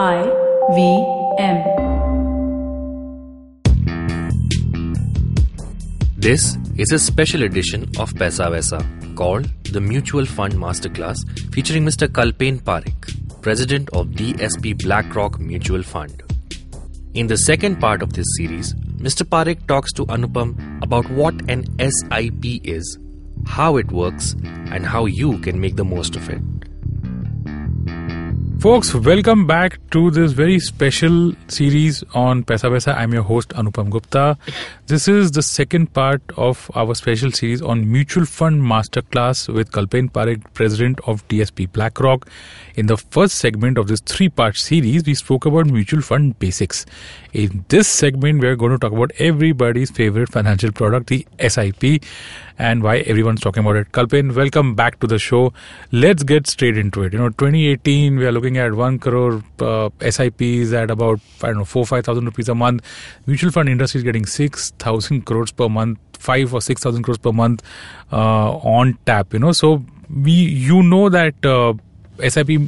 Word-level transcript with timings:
I 0.00 0.22
V 0.74 0.82
M. 1.40 1.56
This 6.16 6.56
is 6.76 6.92
a 6.92 7.00
special 7.00 7.42
edition 7.42 7.82
of 7.98 8.12
Paisa 8.12 8.46
Vaisa 8.52 8.80
called 9.16 9.50
the 9.72 9.80
Mutual 9.80 10.24
Fund 10.24 10.54
Masterclass 10.54 11.16
featuring 11.52 11.84
Mr. 11.84 12.06
Kalpen 12.06 12.60
Parekh, 12.60 13.42
President 13.42 13.90
of 13.90 14.06
DSP 14.10 14.80
BlackRock 14.84 15.40
Mutual 15.40 15.82
Fund. 15.82 16.22
In 17.14 17.26
the 17.26 17.36
second 17.36 17.80
part 17.80 18.00
of 18.00 18.12
this 18.12 18.26
series, 18.36 18.74
Mr. 19.08 19.24
Parekh 19.24 19.66
talks 19.66 19.92
to 19.94 20.06
Anupam 20.06 20.80
about 20.80 21.10
what 21.10 21.34
an 21.50 21.64
SIP 21.80 22.44
is, 22.62 23.00
how 23.46 23.76
it 23.78 23.90
works, 23.90 24.36
and 24.44 24.86
how 24.86 25.06
you 25.06 25.38
can 25.38 25.60
make 25.60 25.74
the 25.74 25.84
most 25.84 26.14
of 26.14 26.30
it. 26.30 26.40
Folks, 28.60 28.92
welcome 28.92 29.46
back 29.46 29.78
to 29.92 30.10
this 30.10 30.32
very 30.32 30.58
special 30.58 31.32
series 31.46 32.02
on 32.12 32.42
Paisa 32.42 32.68
Vaisa. 32.68 32.92
I'm 32.92 33.12
your 33.12 33.22
host 33.22 33.50
Anupam 33.50 33.88
Gupta. 33.88 34.36
This 34.88 35.06
is 35.06 35.30
the 35.30 35.42
second 35.42 35.92
part 35.94 36.20
of 36.36 36.68
our 36.74 36.96
special 36.96 37.30
series 37.30 37.62
on 37.62 37.88
Mutual 37.88 38.24
Fund 38.24 38.60
Masterclass 38.62 39.48
with 39.54 39.70
Kalpen 39.70 40.10
Parekh, 40.10 40.42
President 40.54 40.98
of 41.06 41.26
DSP 41.28 41.70
BlackRock. 41.70 42.28
In 42.74 42.86
the 42.86 42.96
first 42.96 43.36
segment 43.36 43.78
of 43.78 43.86
this 43.86 44.00
three-part 44.00 44.56
series, 44.56 45.04
we 45.06 45.14
spoke 45.14 45.46
about 45.46 45.66
mutual 45.66 46.00
fund 46.00 46.36
basics. 46.40 46.84
In 47.32 47.64
this 47.68 47.86
segment, 47.86 48.40
we're 48.40 48.56
going 48.56 48.72
to 48.72 48.78
talk 48.78 48.92
about 48.92 49.12
everybody's 49.20 49.90
favorite 49.90 50.30
financial 50.30 50.72
product, 50.72 51.08
the 51.08 51.26
SIP, 51.38 52.02
and 52.58 52.82
why 52.82 52.98
everyone's 52.98 53.40
talking 53.40 53.62
about 53.62 53.76
it. 53.76 53.92
Kalpen, 53.92 54.34
welcome 54.34 54.74
back 54.74 54.98
to 55.00 55.06
the 55.06 55.18
show. 55.18 55.52
Let's 55.92 56.22
get 56.22 56.46
straight 56.48 56.76
into 56.76 57.02
it. 57.02 57.12
You 57.12 57.18
know, 57.20 57.28
2018, 57.28 58.16
we 58.16 58.26
are 58.26 58.32
looking 58.32 58.47
at 58.56 58.74
one 58.74 58.98
crore 58.98 59.42
uh, 59.60 59.90
SIPs 60.00 60.72
at 60.72 60.90
about 60.90 61.20
I 61.42 61.48
don't 61.48 61.58
know 61.58 61.64
four 61.64 61.84
five 61.84 62.04
thousand 62.04 62.24
rupees 62.24 62.48
a 62.48 62.54
month. 62.54 62.82
Mutual 63.26 63.50
fund 63.50 63.68
industry 63.68 63.98
is 63.98 64.04
getting 64.04 64.26
six 64.26 64.70
thousand 64.78 65.26
crores 65.26 65.52
per 65.52 65.68
month, 65.68 65.98
five 66.18 66.54
or 66.54 66.62
six 66.62 66.82
thousand 66.82 67.02
crores 67.02 67.18
per 67.18 67.32
month 67.32 67.62
uh, 68.12 68.56
on 68.58 68.98
tap. 69.06 69.32
You 69.32 69.40
know, 69.40 69.52
so 69.52 69.84
we 70.24 70.32
you 70.32 70.82
know 70.82 71.08
that 71.08 71.34
uh, 71.44 71.74
SIP 72.26 72.60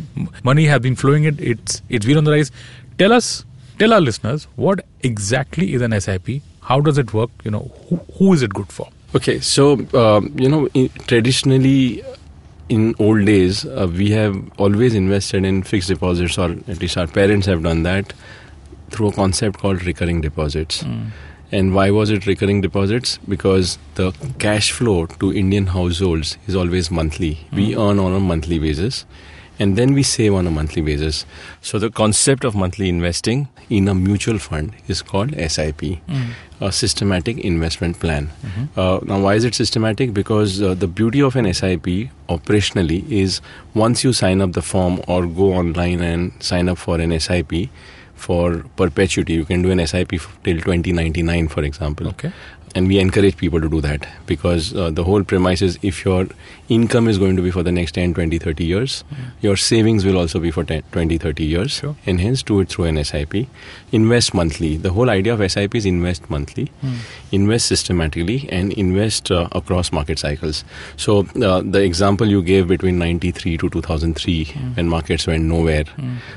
money 0.45 0.67
has 0.67 0.81
been 0.81 0.97
flowing. 0.97 1.25
It 1.25 1.41
it's 1.41 1.83
it's 1.89 2.07
been 2.07 2.19
on 2.19 2.25
the 2.25 2.33
rise. 2.33 2.51
Tell 2.99 3.13
us, 3.13 3.45
tell 3.79 3.93
our 3.93 4.01
listeners 4.01 4.47
what 4.57 4.85
exactly 5.03 5.73
is 5.73 5.83
an 5.83 5.99
SIP. 6.01 6.43
How 6.63 6.81
does 6.81 6.99
it 6.99 7.15
work? 7.15 7.31
You 7.45 7.51
know, 7.51 7.71
who, 7.89 7.97
who 8.19 8.33
is 8.33 8.43
it 8.43 8.53
good 8.53 8.69
for? 8.69 8.89
Okay, 9.15 9.41
so 9.41 9.73
um, 9.95 10.33
you 10.39 10.49
know, 10.49 10.69
traditionally, 11.07 12.05
in 12.71 12.95
old 12.99 13.27
days, 13.27 13.65
uh, 13.67 13.89
we 14.01 14.11
have 14.13 14.35
always 14.57 14.95
invested 14.95 15.45
in 15.45 15.63
fixed 15.65 15.89
deposits, 15.89 16.39
or 16.39 16.51
at 16.69 16.81
least 16.81 16.97
our 16.97 17.07
parents 17.07 17.47
have 17.47 17.63
done 17.65 17.83
that 17.83 18.13
through 18.91 19.09
a 19.09 19.13
concept 19.13 19.59
called 19.59 19.85
recurring 19.85 20.21
deposits. 20.21 20.83
And 21.53 21.75
why 21.75 21.91
was 21.91 22.11
it 22.11 22.27
recurring 22.27 22.61
deposits? 22.61 23.19
Because 23.29 23.77
the 23.97 24.13
cash 24.39 24.71
flow 24.71 25.07
to 25.07 25.33
Indian 25.35 25.67
households 25.67 26.37
is 26.47 26.55
always 26.55 26.91
monthly. 26.93 27.39
We 27.53 27.75
earn 27.77 27.99
on 27.99 28.13
a 28.13 28.21
monthly 28.21 28.61
basis 28.61 29.05
and 29.61 29.77
then 29.77 29.93
we 29.95 30.03
save 30.03 30.35
on 30.35 30.47
a 30.47 30.51
monthly 30.51 30.83
basis. 30.83 31.25
So 31.61 31.79
the 31.79 31.91
concept 31.91 32.45
of 32.45 32.55
monthly 32.55 32.89
investing 32.89 33.47
in 33.69 33.89
a 33.89 33.95
mutual 33.95 34.39
fund 34.39 34.73
is 34.89 35.03
called 35.03 35.35
SIP, 35.57 35.83
a 36.61 36.73
systematic 36.73 37.39
investment 37.51 38.01
plan. 38.01 38.31
Uh, 38.77 38.99
now, 39.11 39.21
why 39.21 39.35
is 39.35 39.45
it 39.45 39.55
systematic? 39.55 40.15
Because 40.15 40.61
uh, 40.63 40.75
the 40.75 40.89
beauty 40.89 41.23
of 41.23 41.37
an 41.37 41.53
SIP 41.53 41.87
operationally 42.29 43.09
is 43.11 43.41
once 43.75 44.03
you 44.05 44.13
sign 44.13 44.41
up 44.41 44.53
the 44.53 44.63
form 44.63 45.01
or 45.07 45.27
go 45.27 45.53
online 45.53 46.01
and 46.01 46.33
sign 46.43 46.69
up 46.69 46.79
for 46.79 46.99
an 47.01 47.19
SIP 47.21 47.53
for 48.15 48.65
perpetuity, 48.77 49.33
you 49.35 49.45
can 49.45 49.63
do 49.63 49.71
an 49.71 49.87
SIP 49.87 50.15
f- 50.15 50.39
till 50.45 50.57
2099, 50.57 51.49
for 51.49 51.63
example 51.65 52.09
Okay. 52.09 52.33
And 52.75 52.87
we 52.89 52.99
encourage 52.99 53.37
people 53.37 53.61
to 53.61 53.69
do 53.69 53.81
that 53.81 54.07
because 54.27 54.75
uh, 54.75 54.91
the 54.91 55.05
whole 55.05 55.25
premise 55.25 55.63
is 55.63 55.79
if 55.83 56.05
your 56.05 56.27
income 56.69 57.09
is 57.09 57.19
going 57.19 57.37
to 57.37 57.43
be 57.43 57.51
for 57.51 57.63
the 57.63 57.73
next 57.73 57.93
10 57.93 58.15
20 58.15 58.39
30 58.39 58.65
years 58.65 59.05
your 59.41 59.57
savings 59.57 60.05
will 60.05 60.17
also 60.19 60.39
be 60.39 60.51
for 60.51 60.65
10, 60.65 60.83
20 60.93 61.19
30 61.19 61.45
years. 61.45 61.73
Sure. 61.73 61.97
and 62.07 62.21
hence 62.21 62.43
do 62.43 62.61
it 62.61 62.69
through 62.69 62.85
an 62.85 63.03
sip 63.05 63.35
invest 63.93 64.35
monthly. 64.35 64.77
The 64.77 64.93
whole 64.93 65.11
idea 65.11 65.35
of 65.35 65.51
sip 65.51 65.75
is 65.75 65.87
invest 65.87 66.29
monthly. 66.31 66.71
Invest 67.33 67.67
systematically 67.67 68.49
and 68.51 68.73
invest 68.73 69.31
uh, 69.31 69.49
across 69.53 69.93
market 69.93 70.19
cycles. 70.19 70.65
So 70.97 71.27
uh, 71.43 71.63
the 71.63 71.83
example 71.83 72.27
you 72.27 72.43
gave 72.43 72.69
between 72.69 72.99
93 72.99 73.57
to 73.59 73.71
2003 73.71 74.45
when 74.75 74.89
markets 74.89 75.27
went 75.27 75.45
nowhere. 75.45 75.85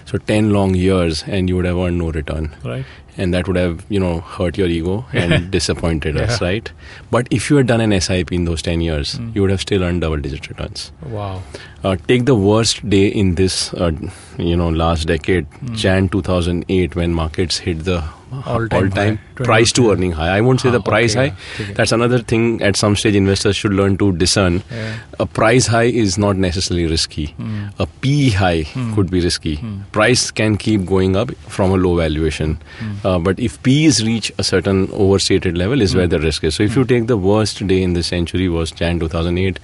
So 0.05 0.17
10 0.17 0.51
long 0.51 0.75
years 0.75 1.23
and 1.27 1.49
you 1.49 1.55
would 1.57 1.65
have 1.65 1.77
earned 1.77 1.97
no 1.99 2.11
return. 2.11 2.55
Right. 2.63 2.85
And 3.17 3.33
that 3.33 3.47
would 3.47 3.57
have 3.57 3.83
you 3.89 3.99
know 3.99 4.13
hurt 4.35 4.57
your 4.57 4.67
ego 4.67 5.05
and 5.13 5.49
disappointed 5.51 6.17
us 6.25 6.41
right 6.41 6.71
but 7.11 7.27
if 7.39 7.49
you 7.49 7.57
had 7.57 7.67
done 7.67 7.81
an 7.81 7.99
sip 8.01 8.31
in 8.31 8.45
those 8.45 8.61
10 8.61 8.81
years 8.81 9.13
Mm. 9.19 9.35
you 9.35 9.41
would 9.43 9.51
have 9.51 9.61
still 9.61 9.83
earned 9.83 10.01
double 10.01 10.17
digit 10.25 10.49
returns 10.49 10.91
Wow. 11.17 11.41
uh, 11.83 11.95
take 12.07 12.25
the 12.25 12.35
worst 12.35 12.83
day 12.89 13.05
in 13.07 13.35
this 13.35 13.73
uh, 13.75 13.91
you 14.37 14.55
know 14.63 14.69
last 14.83 15.07
decade 15.13 15.49
Mm. 15.61 15.75
jan 15.85 16.09
2008 16.17 16.95
when 17.01 17.13
markets 17.13 17.57
hit 17.69 17.83
the 17.91 18.03
All-time 18.45 18.83
all-time 18.83 19.19
price 19.35 19.71
to 19.73 19.91
earning 19.91 20.11
high. 20.13 20.29
I 20.37 20.41
won't 20.41 20.61
say 20.61 20.69
Ah, 20.69 20.73
the 20.73 20.81
price 20.81 21.15
okay, 21.15 21.29
high. 21.29 21.35
yeah. 21.59 21.63
Okay. 21.65 21.73
that's 21.73 21.91
another 21.91 22.19
thing 22.19 22.61
at 22.61 22.75
some 22.75 22.95
stage 22.95 23.15
investors 23.15 23.55
should 23.55 23.73
learn 23.73 23.97
to 23.97 24.11
discern. 24.23 24.61
Yeah. 24.71 24.95
a 25.19 25.25
price 25.25 25.67
high 25.67 25.89
is 26.03 26.17
not 26.17 26.35
necessarily 26.37 26.85
risky. 26.87 27.27
Mm. 27.39 27.73
a 27.79 27.87
p 28.05 28.29
high 28.31 28.63
could 28.95 29.09
be 29.11 29.19
risky. 29.21 29.55
Price 29.91 30.29
can 30.31 30.57
keep 30.57 30.85
going 30.85 31.15
up 31.15 31.33
from 31.57 31.71
a 31.71 31.77
low 31.77 31.95
valuation. 31.97 32.57
Uh, 33.03 33.19
but 33.19 33.39
if 33.39 33.61
p's 33.63 34.03
reach 34.05 34.31
a 34.37 34.43
certain 34.43 34.87
overstated 34.91 35.57
level 35.57 35.81
is 35.81 35.95
where 35.95 36.07
the 36.07 36.19
risk 36.19 36.43
is. 36.43 36.55
So 36.55 36.63
if 36.63 36.75
you 36.75 36.85
take 36.85 37.07
the 37.07 37.17
worst 37.17 37.65
day 37.67 37.81
in 37.83 37.93
the 37.93 38.03
century 38.03 38.49
was 38.49 38.71
jan 38.71 38.99
2008 38.99 39.59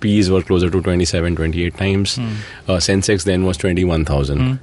p's 0.00 0.28
were 0.30 0.42
closer 0.42 0.68
to 0.70 0.80
27 0.82 1.36
28 1.36 1.76
times. 1.76 2.18
Uh, 2.18 2.76
sensex 2.86 3.24
then 3.24 3.44
was 3.44 3.56
21000 3.56 4.58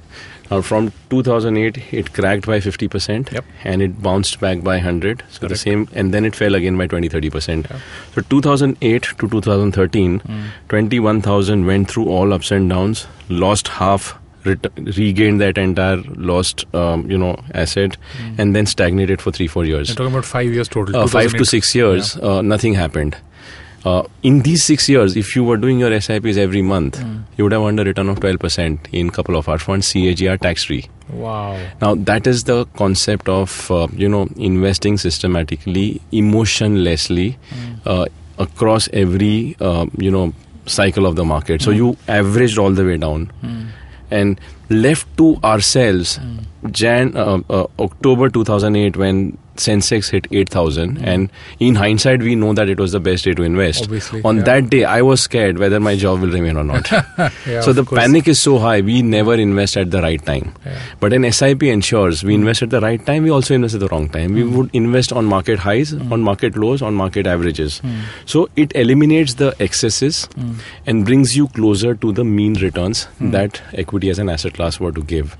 now 0.50 0.60
from 0.60 0.92
2008 1.10 1.78
it 2.00 2.12
cracked 2.12 2.46
by 2.46 2.58
50% 2.60 3.32
Yep. 3.32 3.44
and 3.64 3.82
it 3.82 4.02
bounced 4.02 4.40
back 4.40 4.62
by 4.62 4.74
100 4.76 5.22
so 5.30 5.48
the 5.48 5.56
same 5.56 5.88
and 5.94 6.12
then 6.12 6.24
it 6.24 6.34
fell 6.36 6.54
again 6.54 6.76
by 6.76 6.86
20 6.86 7.08
30% 7.08 7.70
Yeah. 7.70 7.78
so 8.14 8.20
2008 8.34 9.02
to 9.22 9.28
2013 9.28 10.20
21000 10.68 11.66
went 11.66 11.90
through 11.90 12.06
all 12.08 12.32
ups 12.32 12.50
and 12.50 12.68
downs 12.70 13.06
lost 13.28 13.68
half 13.68 14.14
ret- 14.44 14.66
regained 14.98 15.40
that 15.40 15.56
entire 15.58 15.98
lost 16.32 16.64
um, 16.74 17.10
you 17.10 17.18
know 17.18 17.36
asset 17.54 17.96
and 18.38 18.54
then 18.54 18.66
stagnated 18.66 19.22
for 19.22 19.30
3 19.32 19.46
4 19.46 19.64
years. 19.64 19.88
You're 19.88 19.96
talking 19.96 20.12
about 20.12 20.24
five 20.24 20.52
years 20.52 20.68
total. 20.68 20.96
uh, 20.96 21.06
5 21.06 21.34
to 21.34 21.44
6 21.44 21.74
years 21.74 22.16
uh, 22.16 22.42
nothing 22.42 22.74
happened 22.74 23.16
uh, 23.84 24.02
in 24.22 24.40
these 24.40 24.64
six 24.64 24.88
years, 24.88 25.16
if 25.16 25.36
you 25.36 25.44
were 25.44 25.56
doing 25.56 25.78
your 25.78 26.00
SIPs 26.00 26.36
every 26.36 26.62
month, 26.62 27.02
you 27.36 27.44
would 27.44 27.52
have 27.52 27.62
earned 27.62 27.80
a 27.80 27.84
return 27.84 28.08
of 28.08 28.18
12% 28.20 28.78
in 28.92 29.10
couple 29.10 29.36
of 29.36 29.48
our 29.48 29.58
funds, 29.58 29.92
CAGR 29.92 30.40
tax 30.40 30.64
free. 30.64 30.88
Wow. 31.10 31.60
Now 31.82 31.94
that 31.94 32.26
is 32.26 32.44
the 32.44 32.64
concept 32.76 33.28
of 33.28 33.70
uh, 33.70 33.88
you 33.94 34.08
know 34.08 34.26
investing 34.36 34.96
systematically, 34.96 36.00
emotionlessly 36.12 37.36
uh, 37.84 38.06
across 38.38 38.88
every 38.92 39.56
uh, 39.60 39.86
you 39.98 40.10
know 40.10 40.32
cycle 40.66 41.04
of 41.04 41.16
the 41.16 41.24
market. 41.24 41.60
So 41.60 41.70
you 41.70 41.96
averaged 42.08 42.58
all 42.58 42.70
the 42.70 42.84
way 42.84 42.96
down, 42.96 43.30
and 44.10 44.40
left 44.70 45.14
to 45.18 45.36
ourselves, 45.44 46.18
Jan 46.70 47.16
uh, 47.16 47.40
uh, 47.50 47.66
October 47.78 48.30
2008 48.30 48.96
when 48.96 49.36
Sensex 49.56 50.10
hit 50.10 50.26
8,000, 50.30 50.98
hmm. 50.98 51.04
and 51.04 51.30
in 51.60 51.74
hindsight 51.74 52.20
we 52.20 52.34
know 52.34 52.52
that 52.54 52.68
it 52.68 52.78
was 52.78 52.92
the 52.92 53.00
best 53.00 53.24
day 53.24 53.34
to 53.34 53.42
invest. 53.42 53.84
Obviously, 53.84 54.22
On 54.24 54.38
yeah. 54.38 54.42
that 54.44 54.70
day, 54.70 54.84
I 54.84 55.02
was 55.02 55.20
scared 55.20 55.58
whether 55.58 55.80
my 55.80 55.96
job 55.96 56.20
will 56.20 56.30
remain 56.30 56.56
or 56.56 56.64
not. 56.64 56.90
Yeah, 57.46 57.60
so 57.60 57.72
the 57.72 57.84
course. 57.84 58.00
panic 58.00 58.28
is 58.28 58.38
so 58.38 58.58
high, 58.58 58.80
we 58.80 59.02
never 59.02 59.34
invest 59.34 59.76
at 59.76 59.90
the 59.90 60.00
right 60.00 60.24
time. 60.24 60.54
Yeah. 60.64 60.80
But 61.00 61.12
an 61.12 61.30
SIP 61.30 61.62
ensures 61.64 62.22
we 62.24 62.34
invest 62.34 62.62
at 62.62 62.70
the 62.70 62.80
right 62.80 63.04
time, 63.04 63.22
we 63.24 63.30
also 63.30 63.54
invest 63.54 63.74
at 63.74 63.80
the 63.80 63.88
wrong 63.88 64.08
time. 64.08 64.34
We 64.34 64.42
hmm. 64.42 64.56
would 64.56 64.70
invest 64.72 65.12
on 65.12 65.24
market 65.26 65.58
highs, 65.58 65.90
hmm. 65.90 66.12
on 66.12 66.22
market 66.22 66.56
lows, 66.56 66.82
on 66.82 66.94
market 66.94 67.26
averages. 67.26 67.80
So 68.24 68.48
it 68.56 68.72
eliminates 68.74 69.34
the 69.34 69.54
excesses 69.60 70.28
and 70.86 71.04
brings 71.04 71.36
you 71.36 71.48
closer 71.48 71.94
to 71.94 72.12
the 72.12 72.24
mean 72.24 72.54
returns 72.54 73.08
that 73.20 73.60
equity 73.74 74.10
as 74.10 74.18
an 74.18 74.28
asset 74.28 74.54
class 74.54 74.80
were 74.80 74.92
to 74.92 75.02
give. 75.02 75.36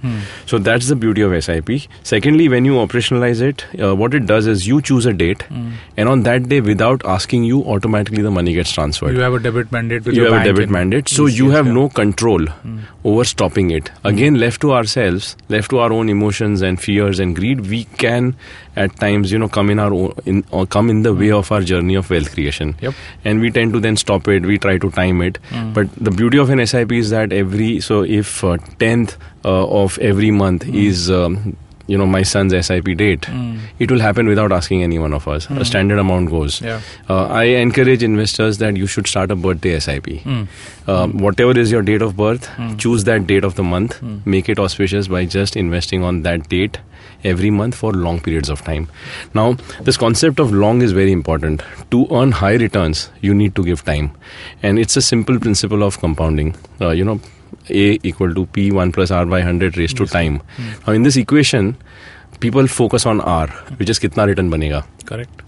So 0.46 0.58
that's 0.58 0.88
the 0.88 0.96
beauty 0.96 1.22
of 1.22 1.44
SIP. 1.44 1.88
Secondly, 2.02 2.48
when 2.48 2.64
you 2.64 2.74
operationalize 2.74 3.40
it, 3.40 3.64
uh, 3.80 3.94
what 4.04 4.14
it 4.20 4.26
does 4.30 4.46
is 4.54 4.66
you 4.70 4.80
choose 4.92 5.10
a 5.12 5.14
date, 5.24 5.44
and 5.50 6.08
on 6.14 6.24
that 6.30 6.48
day, 6.54 6.60
without 6.70 7.04
asking 7.16 7.44
you, 7.50 7.62
automatically 7.76 8.26
the 8.28 8.34
money 8.38 8.54
gets 8.60 8.72
transferred. 8.78 9.14
You 9.18 9.20
have 9.26 9.38
a 9.40 9.42
debit 9.48 9.72
mandate 9.78 10.04
with 10.04 10.14
you 10.20 10.24
have 10.30 10.40
a 10.40 10.44
debit 10.44 10.74
mandate, 10.78 11.08
so 11.18 11.26
you 11.26 11.50
have 11.58 11.72
no 11.78 11.88
control 12.00 12.46
over 13.04 13.24
stopping 13.24 13.70
it. 13.70 13.90
Again, 14.12 14.34
left 14.46 14.60
to 14.62 14.72
ourselves, 14.72 15.36
left 15.48 15.70
to 15.70 15.78
our 15.86 15.92
own 15.92 16.08
emotions 16.08 16.62
and 16.62 16.80
fears 16.80 17.20
and 17.20 17.34
greed, 17.36 17.60
we 17.74 17.84
can 17.84 18.34
at 18.76 18.94
times, 18.96 19.30
you 19.30 19.38
know, 19.38 19.48
come 19.48 19.70
in 19.70 19.78
our 19.78 19.92
own, 19.92 20.12
in 20.26 20.44
or 20.50 20.66
come 20.66 20.90
in 20.90 21.02
the 21.02 21.14
way 21.14 21.30
of 21.30 21.50
our 21.52 21.60
journey 21.60 21.94
of 21.94 22.10
wealth 22.10 22.32
creation. 22.32 22.74
Yep. 22.80 22.94
And 23.24 23.40
we 23.40 23.50
tend 23.50 23.72
to 23.74 23.80
then 23.80 23.96
stop 23.96 24.26
it. 24.28 24.44
We 24.44 24.58
try 24.58 24.78
to 24.78 24.90
time 24.90 25.22
it. 25.22 25.38
But 25.74 25.94
the 25.96 26.10
beauty 26.10 26.38
of 26.38 26.50
an 26.50 26.64
SIP 26.66 26.92
is 26.92 27.10
that 27.10 27.32
every 27.32 27.80
so 27.80 28.02
if 28.02 28.42
uh, 28.44 28.56
tenth 28.78 29.16
uh, 29.44 29.66
of 29.82 29.98
every 29.98 30.30
month 30.30 30.66
is 30.66 31.10
um, 31.10 31.56
you 31.86 31.98
know 31.98 32.06
my 32.06 32.22
son's 32.22 32.54
SIP 32.66 32.84
date, 32.96 33.26
it 33.78 33.90
will 33.90 34.00
happen 34.00 34.26
without 34.26 34.52
asking 34.52 34.82
any 34.82 34.98
one 34.98 35.12
of 35.12 35.26
us. 35.28 35.48
A 35.50 35.64
standard 35.64 35.98
amount 35.98 36.30
goes. 36.30 36.60
Yeah. 36.60 36.80
Uh, 37.08 37.26
I 37.26 37.44
encourage 37.64 38.02
investors 38.02 38.58
that 38.58 38.76
you 38.76 38.86
should 38.86 39.06
start 39.06 39.30
a 39.30 39.36
birthday 39.36 39.78
SIP. 39.78 40.08
Um, 40.86 41.18
whatever 41.18 41.58
is 41.58 41.70
your 41.70 41.82
date 41.82 42.02
of 42.02 42.16
birth, 42.16 42.48
choose 42.78 43.04
that 43.04 43.26
date 43.26 43.44
of 43.44 43.54
the 43.56 43.62
month, 43.62 44.02
make 44.24 44.48
it 44.48 44.58
auspicious 44.58 45.08
by 45.08 45.24
just 45.26 45.56
investing 45.56 46.02
on 46.04 46.22
that 46.22 46.48
date 46.48 46.78
every 47.24 47.50
month 47.50 47.74
for 47.74 47.92
long 47.92 48.20
periods 48.20 48.50
of 48.50 48.62
time. 48.62 48.86
Now, 49.34 49.54
this 49.80 49.96
concept 49.96 50.38
of 50.40 50.52
long 50.52 50.82
is 50.82 50.92
very 50.92 51.12
important. 51.12 51.62
To 51.90 52.06
earn 52.10 52.32
high 52.32 52.54
returns, 52.56 53.10
you 53.22 53.34
need 53.34 53.54
to 53.56 53.64
give 53.64 53.84
time. 53.84 54.10
And 54.62 54.78
it's 54.78 54.96
a 54.96 55.02
simple 55.02 55.38
principle 55.40 55.82
of 55.82 55.98
compounding. 55.98 56.54
Uh, 56.80 56.90
you 56.90 57.04
know, 57.04 57.20
A 57.70 57.98
equal 58.02 58.34
to 58.34 58.46
P1 58.46 58.92
plus 58.92 59.10
R 59.10 59.24
by 59.26 59.38
100 59.38 59.76
raised 59.76 59.96
to 59.96 60.06
time. 60.06 60.40
Hmm. 60.56 60.70
Now, 60.86 60.92
in 60.92 61.02
this 61.02 61.16
equation, 61.16 61.76
people 62.40 62.66
focus 62.66 63.06
on 63.06 63.20
R, 63.20 63.48
which 63.76 63.88
is 63.88 63.98
kitna 63.98 64.26
return 64.26 64.50
banega 64.50 64.84
Correct. 65.06 65.42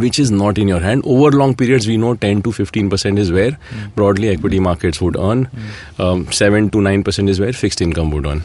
which 0.00 0.18
is 0.18 0.30
not 0.30 0.58
in 0.58 0.68
your 0.68 0.80
hand. 0.80 1.02
Over 1.04 1.30
long 1.32 1.54
periods, 1.54 1.86
we 1.86 1.96
know 1.96 2.14
10 2.14 2.42
to 2.42 2.52
15 2.52 2.90
percent 2.90 3.18
is 3.18 3.32
where 3.32 3.52
hmm. 3.52 3.88
broadly 3.94 4.28
equity 4.28 4.60
markets 4.60 5.00
would 5.00 5.16
earn. 5.16 5.44
Hmm. 5.44 6.02
Um, 6.02 6.32
7 6.32 6.70
to 6.70 6.80
9 6.80 7.02
percent 7.04 7.28
is 7.28 7.40
where 7.40 7.52
fixed 7.52 7.80
income 7.80 8.10
would 8.10 8.26
earn. 8.26 8.42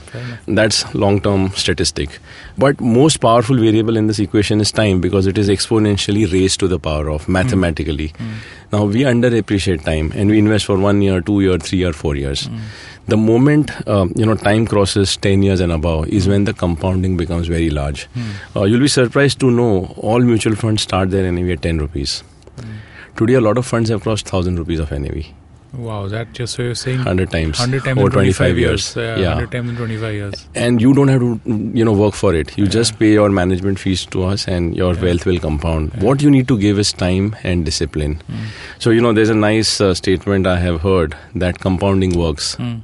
That's 0.47 0.93
long 0.95 1.19
term 1.21 1.49
statistic. 1.51 2.19
But 2.57 2.79
most 2.81 3.17
powerful 3.17 3.57
variable 3.57 3.97
in 3.97 4.07
this 4.07 4.19
equation 4.19 4.61
is 4.61 4.71
time 4.71 5.01
because 5.01 5.27
it 5.27 5.37
is 5.37 5.49
exponentially 5.49 6.31
raised 6.31 6.59
to 6.61 6.67
the 6.67 6.79
power 6.79 7.09
of 7.09 7.27
mathematically. 7.27 8.13
Now 8.71 8.85
we 8.85 9.03
underappreciate 9.03 9.83
time 9.83 10.11
and 10.15 10.29
we 10.29 10.39
invest 10.39 10.65
for 10.65 10.77
one 10.77 11.01
year, 11.01 11.21
two 11.21 11.41
year, 11.41 11.57
three 11.57 11.79
year, 11.79 11.93
four 11.93 12.15
years. 12.15 12.49
The 13.07 13.17
moment 13.17 13.71
um, 13.87 14.11
you 14.15 14.25
know 14.25 14.35
time 14.35 14.65
crosses 14.65 15.15
10 15.17 15.41
years 15.43 15.61
and 15.61 15.71
above 15.71 16.07
is 16.09 16.27
when 16.27 16.43
the 16.43 16.53
compounding 16.53 17.15
becomes 17.17 17.47
very 17.47 17.69
large. 17.69 18.07
Uh, 18.55 18.63
you'll 18.63 18.81
be 18.81 18.87
surprised 18.89 19.39
to 19.41 19.51
know 19.51 19.93
all 19.97 20.19
mutual 20.19 20.55
funds 20.55 20.81
start 20.83 21.09
their 21.11 21.31
NAV 21.31 21.49
at 21.51 21.61
10 21.61 21.77
rupees. 21.77 22.23
Today, 23.15 23.33
a 23.35 23.41
lot 23.41 23.57
of 23.57 23.65
funds 23.65 23.89
have 23.89 24.01
crossed 24.01 24.25
1000 24.31 24.57
rupees 24.59 24.79
of 24.79 24.91
NAV, 24.91 25.25
Wow, 25.73 26.07
that 26.07 26.33
just 26.33 26.55
so 26.55 26.63
you're 26.63 26.75
saying 26.75 26.97
100 26.99 27.29
times, 27.31 27.59
100 27.59 27.83
times 27.85 27.97
over 27.99 28.07
in 28.07 28.11
25 28.13 28.57
years. 28.57 28.95
years. 28.95 29.19
Yeah, 29.21 29.29
100 29.35 29.51
times 29.51 29.69
in 29.69 29.75
25 29.77 30.13
years. 30.13 30.47
and 30.55 30.81
you 30.81 30.93
don't 30.93 31.07
have 31.07 31.19
to 31.21 31.39
you 31.79 31.83
know 31.85 31.93
work 31.93 32.13
for 32.13 32.33
it 32.33 32.53
you 32.57 32.67
just 32.67 32.97
pay 32.99 33.11
your 33.13 33.29
management 33.29 33.77
fees 33.79 34.05
to 34.15 34.23
us 34.23 34.47
and 34.47 34.75
your 34.75 34.93
wealth 34.95 35.25
will 35.25 35.39
compound 35.39 35.93
what 36.07 36.21
you 36.21 36.31
need 36.35 36.47
to 36.47 36.57
give 36.57 36.79
is 36.79 36.91
time 36.93 37.35
and 37.43 37.65
discipline 37.65 38.15
so 38.79 38.89
you 38.91 39.01
know 39.01 39.11
there's 39.13 39.29
a 39.29 39.35
nice 39.35 39.73
uh, 39.81 39.93
statement 39.93 40.47
i 40.47 40.57
have 40.57 40.79
heard 40.81 41.15
that 41.35 41.59
compounding 41.67 42.17
works 42.25 42.53
Hmm. 42.55 42.75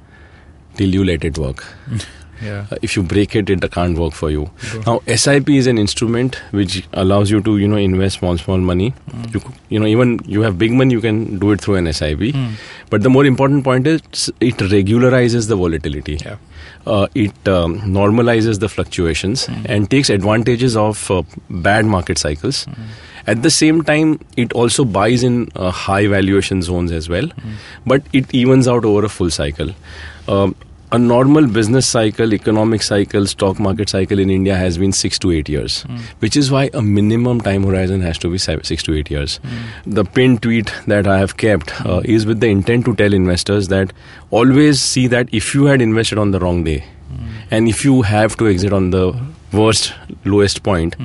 Till 0.77 0.93
you 0.99 1.03
let 1.03 1.23
it 1.23 1.37
work. 1.37 1.65
Yeah. 2.41 2.65
Uh, 2.71 2.77
if 2.81 2.97
you 2.97 3.03
break 3.03 3.35
it 3.37 3.49
it 3.49 3.71
can't 3.71 3.97
work 3.97 4.11
for 4.13 4.29
you. 4.29 4.49
Now 4.85 5.01
sip 5.15 5.47
is 5.49 5.67
an 5.67 5.77
instrument 5.77 6.35
which 6.51 6.83
allows 6.91 7.31
you 7.31 7.39
to 7.41 7.57
you 7.57 7.67
know 7.69 7.77
invest 7.77 8.19
small 8.19 8.37
small 8.37 8.57
money. 8.57 8.93
You, 9.33 9.41
you 9.69 9.79
know 9.79 9.85
even 9.85 10.19
you 10.25 10.41
have 10.41 10.57
big 10.57 10.73
money 10.73 10.93
you 10.93 10.99
can 10.99 11.39
do 11.39 11.51
it 11.51 11.61
through 11.61 11.75
an 11.75 11.93
sip 11.93 12.19
but 12.89 13.01
the 13.01 13.09
more 13.09 13.25
important 13.25 13.63
point 13.63 13.87
is 13.87 14.01
it 14.41 14.57
regularizes 14.57 15.47
the 15.47 15.55
volatility. 15.55 16.17
Yeah. 16.25 16.35
uh, 16.85 17.07
it 17.15 17.47
um, 17.47 17.79
normalizes 17.81 18.59
the 18.59 18.67
fluctuations 18.67 19.47
and 19.65 19.89
takes 19.89 20.09
advantages 20.09 20.75
of 20.75 21.09
uh, 21.11 21.23
bad 21.49 21.85
market 21.85 22.17
cycles. 22.17 22.67
At 23.25 23.41
the 23.41 23.49
same 23.49 23.83
time, 23.83 24.19
it 24.35 24.51
also 24.51 24.83
buys 24.83 25.23
in 25.23 25.49
uh, 25.55 25.71
high 25.71 26.07
valuation 26.07 26.61
zones 26.61 26.91
as 26.91 27.07
well, 27.07 27.29
but 27.85 28.03
it 28.11 28.33
evens 28.33 28.67
out 28.67 28.83
over 28.83 29.05
a 29.05 29.09
full 29.09 29.29
cycle. 29.29 29.69
Um, 30.27 30.55
a 30.91 30.99
normal 30.99 31.47
business 31.47 31.87
cycle, 31.87 32.33
economic 32.35 32.83
cycle, 32.83 33.25
stock 33.25 33.59
market 33.59 33.89
cycle 33.89 34.19
in 34.19 34.29
India 34.29 34.55
has 34.55 34.77
been 34.77 34.91
six 34.91 35.17
to 35.19 35.31
eight 35.31 35.49
years, 35.49 35.83
which 36.19 36.37
is 36.37 36.51
why 36.51 36.69
a 36.71 36.83
minimum 36.83 37.41
time 37.41 37.63
horizon 37.63 38.01
has 38.01 38.19
to 38.19 38.29
be 38.29 38.37
six 38.37 38.83
to 38.83 38.93
eight 38.93 39.09
years. 39.09 39.39
The 39.87 40.05
pinned 40.05 40.43
tweet 40.43 40.71
that 40.85 41.07
I 41.07 41.17
have 41.17 41.37
kept 41.37 41.73
uh, 41.83 42.01
is 42.05 42.27
with 42.27 42.41
the 42.41 42.47
intent 42.47 42.85
to 42.85 42.95
tell 42.95 43.11
investors 43.11 43.69
that 43.69 43.91
always 44.29 44.79
see 44.81 45.07
that 45.07 45.29
if 45.31 45.55
you 45.55 45.65
had 45.65 45.81
invested 45.81 46.19
on 46.19 46.29
the 46.29 46.39
wrong 46.39 46.63
day, 46.63 46.83
and 47.49 47.67
if 47.67 47.83
you 47.83 48.03
have 48.03 48.37
to 48.37 48.47
exit 48.47 48.71
on 48.71 48.91
the 48.91 49.19
worst, 49.51 49.93
lowest 50.25 50.61
point, 50.61 50.95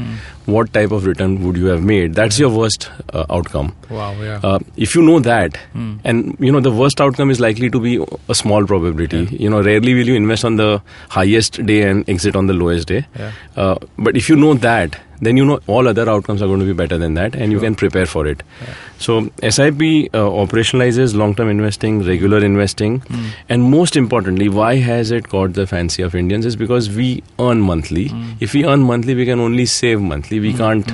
what 0.48 0.72
type 0.72 0.90
of 0.90 1.06
return 1.06 1.42
would 1.44 1.56
you 1.56 1.66
have 1.66 1.82
made? 1.82 2.14
That's 2.14 2.38
your 2.38 2.50
worst 2.50 2.90
uh, 3.12 3.26
outcome. 3.30 3.74
Wow, 3.90 4.12
yeah. 4.20 4.40
Uh, 4.42 4.58
if 4.76 4.94
you 4.94 5.02
know 5.02 5.18
that, 5.20 5.58
and 6.04 6.36
you 6.40 6.50
know 6.52 6.60
the 6.60 6.70
worst 6.70 7.00
outcome 7.00 7.30
is 7.30 7.40
likely 7.40 7.70
to 7.70 7.80
be 7.80 7.92
a 8.28 8.34
small 8.34 8.66
probability. 8.66 9.24
You 9.44 9.50
know, 9.50 9.62
rarely 9.62 9.94
will 9.94 10.08
you 10.14 10.14
invest 10.14 10.44
on 10.44 10.56
the 10.56 10.80
highest 11.10 11.64
day 11.66 11.82
and 11.90 12.08
exit 12.08 12.34
on 12.36 12.46
the 12.46 12.54
lowest 12.54 12.88
day. 12.88 13.06
Yeah. 13.18 13.32
Uh, 13.56 13.76
but 13.98 14.16
if 14.16 14.28
you 14.28 14.36
know 14.36 14.54
that, 14.54 14.98
then 15.20 15.36
you 15.36 15.44
know 15.44 15.58
all 15.66 15.88
other 15.88 16.08
outcomes 16.08 16.40
are 16.42 16.46
going 16.46 16.60
to 16.60 16.66
be 16.66 16.72
better 16.72 16.96
than 16.96 17.14
that, 17.14 17.34
and 17.34 17.52
you 17.52 17.60
can 17.60 17.74
prepare 17.74 18.06
for 18.06 18.26
it. 18.26 18.42
So 18.98 19.30
SIP 19.42 19.80
uh, 20.14 20.28
operationalizes 20.42 21.14
long-term 21.14 21.48
investing, 21.48 22.04
regular 22.04 22.38
investing, 22.44 23.02
and 23.48 23.62
most 23.62 23.96
importantly, 23.96 24.48
why 24.48 24.76
has 24.76 25.10
it 25.10 25.28
caught 25.28 25.54
the 25.54 25.66
fancy 25.66 26.02
of 26.02 26.14
Indians? 26.14 26.46
Is 26.46 26.56
because 26.56 26.90
we 26.90 27.22
earn 27.38 27.60
monthly. 27.60 28.10
If 28.40 28.54
we 28.54 28.64
earn 28.64 28.80
monthly, 28.92 29.14
we 29.14 29.24
can 29.24 29.40
only 29.40 29.66
save 29.66 30.00
monthly. 30.00 30.37
We 30.40 30.52
can't, 30.54 30.90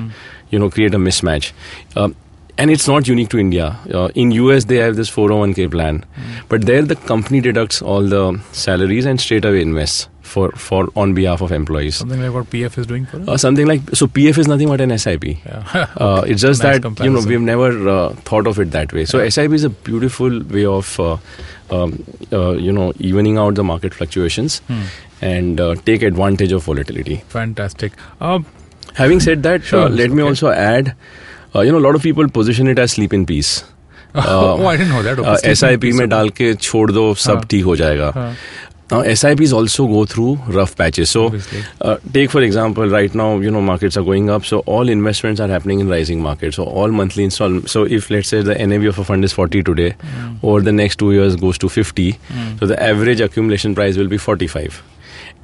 you 0.51 0.59
know, 0.59 0.71
create 0.71 0.95
a 0.95 0.99
mismatch. 0.99 1.53
Um, 1.97 2.15
and 2.57 2.71
it's 2.71 2.87
not 2.87 3.09
unique 3.09 3.31
to 3.31 3.39
India. 3.39 3.77
Uh, 3.93 4.09
in 4.15 4.31
US, 4.31 4.65
they 4.67 4.77
have 4.77 4.95
this 4.97 5.11
401k 5.11 5.71
plan, 5.71 6.05
but 6.49 6.67
there 6.67 6.83
the 6.83 6.95
company 6.95 7.41
deducts 7.41 7.83
all 7.83 8.03
the 8.03 8.41
salaries 8.53 9.07
and 9.07 9.21
straight 9.21 9.45
away 9.45 9.61
invests 9.61 10.09
for, 10.23 10.53
for 10.53 10.89
on 10.95 11.15
behalf 11.15 11.41
of 11.41 11.51
employees. 11.51 11.97
Something 11.97 12.23
like 12.23 12.33
what 12.33 12.49
PF 12.51 12.79
is 12.79 12.87
doing 12.87 13.07
for 13.07 13.21
us. 13.23 13.29
Uh, 13.29 13.37
something 13.37 13.67
like 13.67 13.81
so 13.93 14.07
PF 14.07 14.39
is 14.39 14.47
nothing 14.47 14.69
but 14.69 14.81
an 14.81 14.97
SIP. 14.97 15.25
yeah. 15.25 15.89
Uh, 15.97 16.23
it's 16.29 16.43
just 16.43 16.63
Nice 16.63 16.81
that 16.81 17.05
you 17.05 17.11
know 17.11 17.21
we've 17.27 17.41
never 17.41 17.89
uh, 17.89 18.09
thought 18.31 18.47
of 18.47 18.61
it 18.61 18.71
that 18.71 18.93
way. 18.93 19.05
So 19.05 19.29
SIP 19.29 19.51
is 19.53 19.65
a 19.65 19.71
beautiful 19.71 20.41
way 20.45 20.65
of 20.65 20.99
uh, 21.01 21.17
um, 21.73 22.05
uh, 22.33 22.53
you 22.53 22.71
know 22.73 22.93
evening 23.01 23.37
out 23.37 23.57
the 23.57 23.65
market 23.65 23.93
fluctuations 23.95 24.59
Hmm. 24.69 24.83
and 25.21 25.61
uh, 25.61 25.75
take 25.87 26.03
advantage 26.03 26.53
of 26.53 26.63
volatility. 26.63 27.17
Fantastic. 27.29 27.93
Uh, 28.21 28.39
Having 29.02 29.20
said 29.26 29.44
that, 29.44 29.64
Sure, 29.64 29.86
uh, 29.86 29.90
let 29.90 30.12
me 30.12 30.24
okay. 30.24 30.30
also 30.30 30.50
add, 30.50 30.94
uh, 31.56 31.62
you 31.62 31.72
know, 31.72 31.78
a 31.78 31.86
lot 31.88 31.96
of 31.96 32.02
people 32.04 32.28
position 32.40 32.68
it 32.68 32.80
as 32.80 32.92
sleep 32.92 33.14
in 33.14 33.26
peace. 33.26 33.52
oh, 34.16 34.66
I 34.66 34.76
didn't 34.78 34.92
know 34.92 35.04
that. 35.04 35.20
Okay, 35.20 35.50
S 35.50 35.64
I 35.64 35.78
P 35.78 35.88
sleeping 35.88 35.98
में 36.00 36.06
piece. 36.06 36.10
डाल 36.12 36.30
के 36.42 36.54
छोड़ 36.56 36.90
दो 36.92 37.14
सब 37.28 37.36
हाँ. 37.36 37.46
ठीक 37.52 37.64
हो 37.66 37.76
जाएगा 37.84 38.12
हाँ. 38.16 38.34
Now, 38.92 39.00
SIPs 39.10 39.52
also 39.56 39.84
go 39.90 40.00
through 40.12 40.30
rough 40.54 40.72
patches. 40.78 41.12
So, 41.16 41.24
Obviously. 41.26 41.60
uh, 41.90 41.98
take 42.14 42.32
for 42.36 42.42
example, 42.46 42.88
right 42.94 43.18
now, 43.20 43.28
you 43.48 43.52
know, 43.56 43.60
markets 43.66 43.98
are 44.02 44.04
going 44.08 44.32
up. 44.36 44.48
So, 44.52 44.62
all 44.76 44.90
investments 44.94 45.40
are 45.40 45.48
happening 45.52 45.84
in 45.84 45.92
rising 45.96 46.24
markets. 46.24 46.56
So, 46.60 46.64
all 46.64 46.96
monthly 47.00 47.24
install. 47.28 47.60
So, 47.74 47.84
if 47.98 48.10
let's 48.16 48.32
say 48.34 48.40
the 48.48 48.56
NAV 48.72 48.88
of 48.94 48.98
a 49.04 49.06
fund 49.10 49.28
is 49.30 49.36
40 49.42 49.62
today, 49.68 49.92
Hmm. 50.08 50.32
over 50.54 50.64
the 50.70 50.74
next 50.80 51.02
two 51.04 51.12
years 51.18 51.36
goes 51.44 51.60
to 51.66 51.70
50. 51.76 52.08
So, 52.62 52.72
the 52.74 52.80
average 52.88 53.22
accumulation 53.28 53.76
price 53.82 54.02
will 54.04 54.10
be 54.16 54.22
45. 54.26 54.82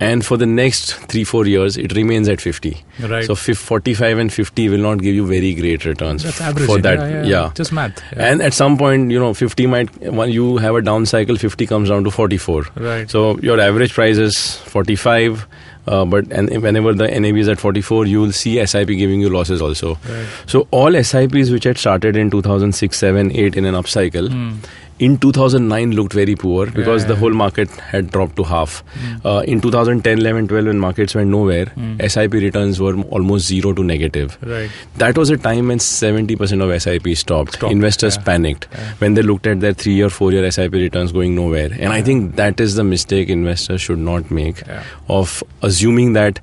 And 0.00 0.24
for 0.24 0.38
the 0.38 0.46
next 0.46 0.94
three, 1.10 1.24
four 1.24 1.46
years, 1.46 1.76
it 1.76 1.94
remains 1.94 2.26
at 2.28 2.40
50. 2.40 2.82
Right. 3.00 3.24
So, 3.24 3.34
45 3.34 4.16
and 4.18 4.32
50 4.32 4.68
will 4.70 4.78
not 4.78 5.00
give 5.02 5.14
you 5.14 5.26
very 5.26 5.52
great 5.54 5.84
returns 5.84 6.22
That's 6.22 6.40
average. 6.40 6.66
for 6.66 6.78
that. 6.80 6.98
Yeah, 6.98 7.22
yeah. 7.24 7.50
Just 7.54 7.70
math. 7.70 8.02
Yeah. 8.16 8.30
And 8.32 8.40
at 8.40 8.54
some 8.54 8.78
point, 8.78 9.10
you 9.10 9.18
know, 9.18 9.34
50 9.34 9.66
might, 9.66 9.94
when 10.00 10.30
you 10.30 10.56
have 10.56 10.74
a 10.74 10.80
down 10.80 11.04
cycle, 11.04 11.36
50 11.36 11.66
comes 11.66 11.90
down 11.90 12.04
to 12.04 12.10
44. 12.10 12.64
Right. 12.76 13.10
So 13.10 13.38
your 13.40 13.60
average 13.60 13.92
price 13.92 14.16
is 14.16 14.56
45. 14.56 15.46
Uh, 15.86 16.04
but 16.04 16.30
and 16.30 16.62
whenever 16.62 16.92
the 16.92 17.08
NAV 17.08 17.36
is 17.38 17.48
at 17.48 17.58
44, 17.58 18.06
you 18.06 18.20
will 18.20 18.32
see 18.32 18.64
SIP 18.64 18.88
giving 18.88 19.20
you 19.20 19.28
losses 19.28 19.60
also. 19.60 19.98
Right. 20.08 20.26
So 20.46 20.68
all 20.70 20.92
SIPs 21.02 21.50
which 21.50 21.64
had 21.64 21.78
started 21.78 22.16
in 22.16 22.30
2006, 22.30 22.96
7, 22.96 23.32
8 23.32 23.56
in 23.56 23.64
an 23.64 23.74
upcycle, 23.74 24.30
Hmm. 24.30 24.56
In 25.00 25.16
2009 25.16 25.92
looked 25.92 26.12
very 26.12 26.36
poor 26.36 26.66
because 26.66 27.02
Yeah, 27.02 27.08
the 27.08 27.14
yeah. 27.14 27.20
whole 27.20 27.32
market 27.32 27.70
had 27.70 28.10
dropped 28.10 28.36
to 28.36 28.44
half. 28.44 28.84
Uh, 29.24 29.42
in 29.46 29.60
2010, 29.60 30.18
11, 30.18 30.48
12 30.48 30.66
when 30.66 30.78
markets 30.78 31.14
went 31.14 31.30
nowhere, 31.30 31.66
SIP 32.06 32.34
returns 32.34 32.78
were 32.80 32.94
almost 33.04 33.46
zero 33.46 33.72
to 33.72 33.82
negative. 33.82 34.36
Right. 34.42 34.70
That 34.96 35.16
was 35.16 35.30
a 35.30 35.38
time 35.38 35.68
when 35.68 35.78
70% 35.78 36.62
of 36.62 36.82
SIP 36.82 37.16
stopped. 37.16 37.54
Stopped, 37.54 37.72
Investors 37.72 38.16
yeah. 38.16 38.22
panicked 38.24 38.64
when 38.98 39.14
they 39.14 39.22
looked 39.22 39.46
at 39.46 39.60
their 39.60 39.72
three 39.72 40.00
or 40.02 40.10
four 40.10 40.32
year 40.32 40.48
SIP 40.50 40.72
returns 40.74 41.12
going 41.12 41.34
nowhere. 41.34 41.70
And 41.72 41.92
I 41.94 42.02
think 42.02 42.36
that 42.36 42.60
is 42.60 42.74
the 42.74 42.84
mistake 42.84 43.30
investors 43.30 43.80
should 43.80 43.98
not 43.98 44.30
make 44.30 44.62
of 45.08 45.42
assuming 45.62 46.12
that 46.12 46.40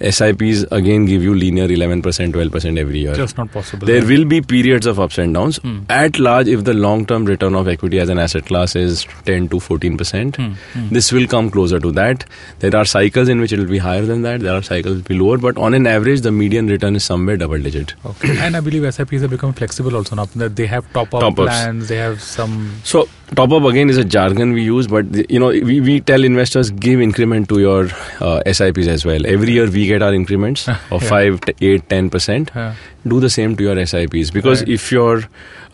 SIPs 0.00 0.64
again 0.72 1.04
give 1.04 1.22
you 1.22 1.34
linear 1.34 1.68
11%, 1.68 2.02
12% 2.02 2.78
every 2.78 3.00
year. 3.00 3.14
Just 3.14 3.36
not 3.36 3.50
possible. 3.52 3.86
There 3.86 4.04
will 4.04 4.24
be 4.24 4.40
periods 4.40 4.86
of 4.86 4.98
ups 4.98 5.18
and 5.18 5.34
downs. 5.34 5.58
Hmm. 5.58 5.80
At 5.88 6.18
large, 6.18 6.48
if 6.48 6.64
the 6.64 6.74
long 6.74 7.04
term 7.06 7.24
return 7.24 7.54
of 7.54 7.68
equity 7.68 7.98
as 7.98 8.08
an 8.08 8.18
asset 8.18 8.46
class 8.46 8.74
is 8.76 9.06
10 9.26 9.48
to 9.48 9.56
14%, 9.56 10.36
Hmm, 10.36 10.52
hmm. 10.52 10.88
this 10.94 11.12
will 11.12 11.26
come 11.26 11.50
closer 11.50 11.78
to 11.80 11.92
that. 11.92 12.24
There 12.60 12.74
are 12.74 12.84
cycles 12.84 13.28
in 13.28 13.40
which 13.40 13.52
it 13.52 13.58
will 13.58 13.66
be 13.66 13.78
higher 13.78 14.02
than 14.06 14.22
that, 14.22 14.40
there 14.40 14.54
are 14.54 14.62
cycles 14.62 14.94
will 14.96 15.02
be 15.02 15.18
lower, 15.18 15.38
but 15.38 15.58
on 15.58 15.74
an 15.74 15.86
average, 15.86 16.22
the 16.22 16.32
median 16.32 16.66
return 16.68 16.96
is 16.96 17.04
somewhere 17.04 17.36
double 17.36 17.58
digit. 17.60 17.94
Okay. 18.06 18.38
and 18.38 18.56
I 18.56 18.60
believe 18.60 18.92
SIPs 18.94 19.20
have 19.22 19.30
become 19.30 19.52
flexible 19.52 19.96
also 19.96 20.16
now. 20.16 20.24
That 20.36 20.56
they 20.56 20.66
have 20.66 20.90
top 20.92 21.12
up 21.14 21.34
plans, 21.36 21.88
they 21.88 21.96
have 21.96 22.20
some. 22.22 22.72
So, 22.84 23.08
top 23.36 23.50
up 23.52 23.64
again 23.64 23.90
is 23.90 23.96
a 23.98 24.04
jargon 24.04 24.52
we 24.52 24.62
use, 24.62 24.86
but 24.86 25.30
you 25.30 25.38
know, 25.38 25.48
we, 25.48 25.80
we 25.80 26.00
tell 26.00 26.24
investors 26.24 26.70
give 26.70 27.00
increment 27.00 27.48
to 27.50 27.60
your 27.60 27.88
uh, 28.20 28.40
SIPs 28.50 28.86
as 28.86 29.04
well. 29.04 29.26
Every 29.26 29.52
year 29.52 29.68
we 29.70 29.89
get 29.90 30.02
our 30.08 30.14
increments 30.20 30.68
of 30.96 31.02
Yeah. 31.02 31.08
5, 31.08 31.40
t- 31.46 31.54
8, 31.72 31.88
10%. 31.88 32.56
Uh, 32.56 32.72
do 33.12 33.18
the 33.24 33.30
same 33.36 33.56
to 33.58 33.62
your 33.68 33.76
SIPs 33.86 34.30
because 34.38 34.60
Right. 34.62 34.74
if 34.78 34.90
you're 34.92 35.22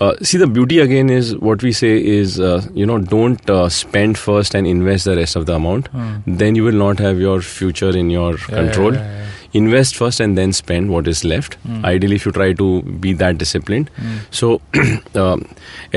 uh, 0.01 0.13
see 0.31 0.39
the 0.39 0.47
beauty 0.59 0.79
again 0.81 1.09
is 1.19 1.31
what 1.49 1.63
we 1.67 1.73
say 1.73 1.93
is 2.17 2.39
uh, 2.49 2.63
you 2.81 2.87
know 2.91 2.99
don't 3.15 3.51
uh, 3.51 3.69
spend 3.77 4.19
first 4.25 4.55
and 4.59 4.67
invest 4.73 5.07
the 5.11 5.17
rest 5.23 5.37
of 5.41 5.47
the 5.51 5.55
amount 5.61 5.89
Hmm. 5.97 6.37
then 6.43 6.55
you 6.61 6.65
will 6.69 6.81
not 6.87 6.99
have 7.07 7.19
your 7.29 7.41
future 7.41 7.93
in 8.03 8.11
your 8.17 8.33
yeah, 8.35 8.47
control 8.59 8.95
yeah, 8.95 9.07
yeah, 9.23 9.33
invest 9.59 9.97
first 10.03 10.21
and 10.27 10.39
then 10.41 10.53
spend 10.61 10.91
what 10.95 11.07
is 11.13 11.21
left 11.33 11.55
Hmm. 11.67 11.85
ideally 11.91 12.17
if 12.21 12.27
you 12.29 12.33
try 12.39 12.49
to 12.61 12.69
be 13.07 13.13
that 13.23 13.39
disciplined 13.43 13.91
Hmm. 14.01 14.17
so 14.41 14.51
um, 15.25 15.45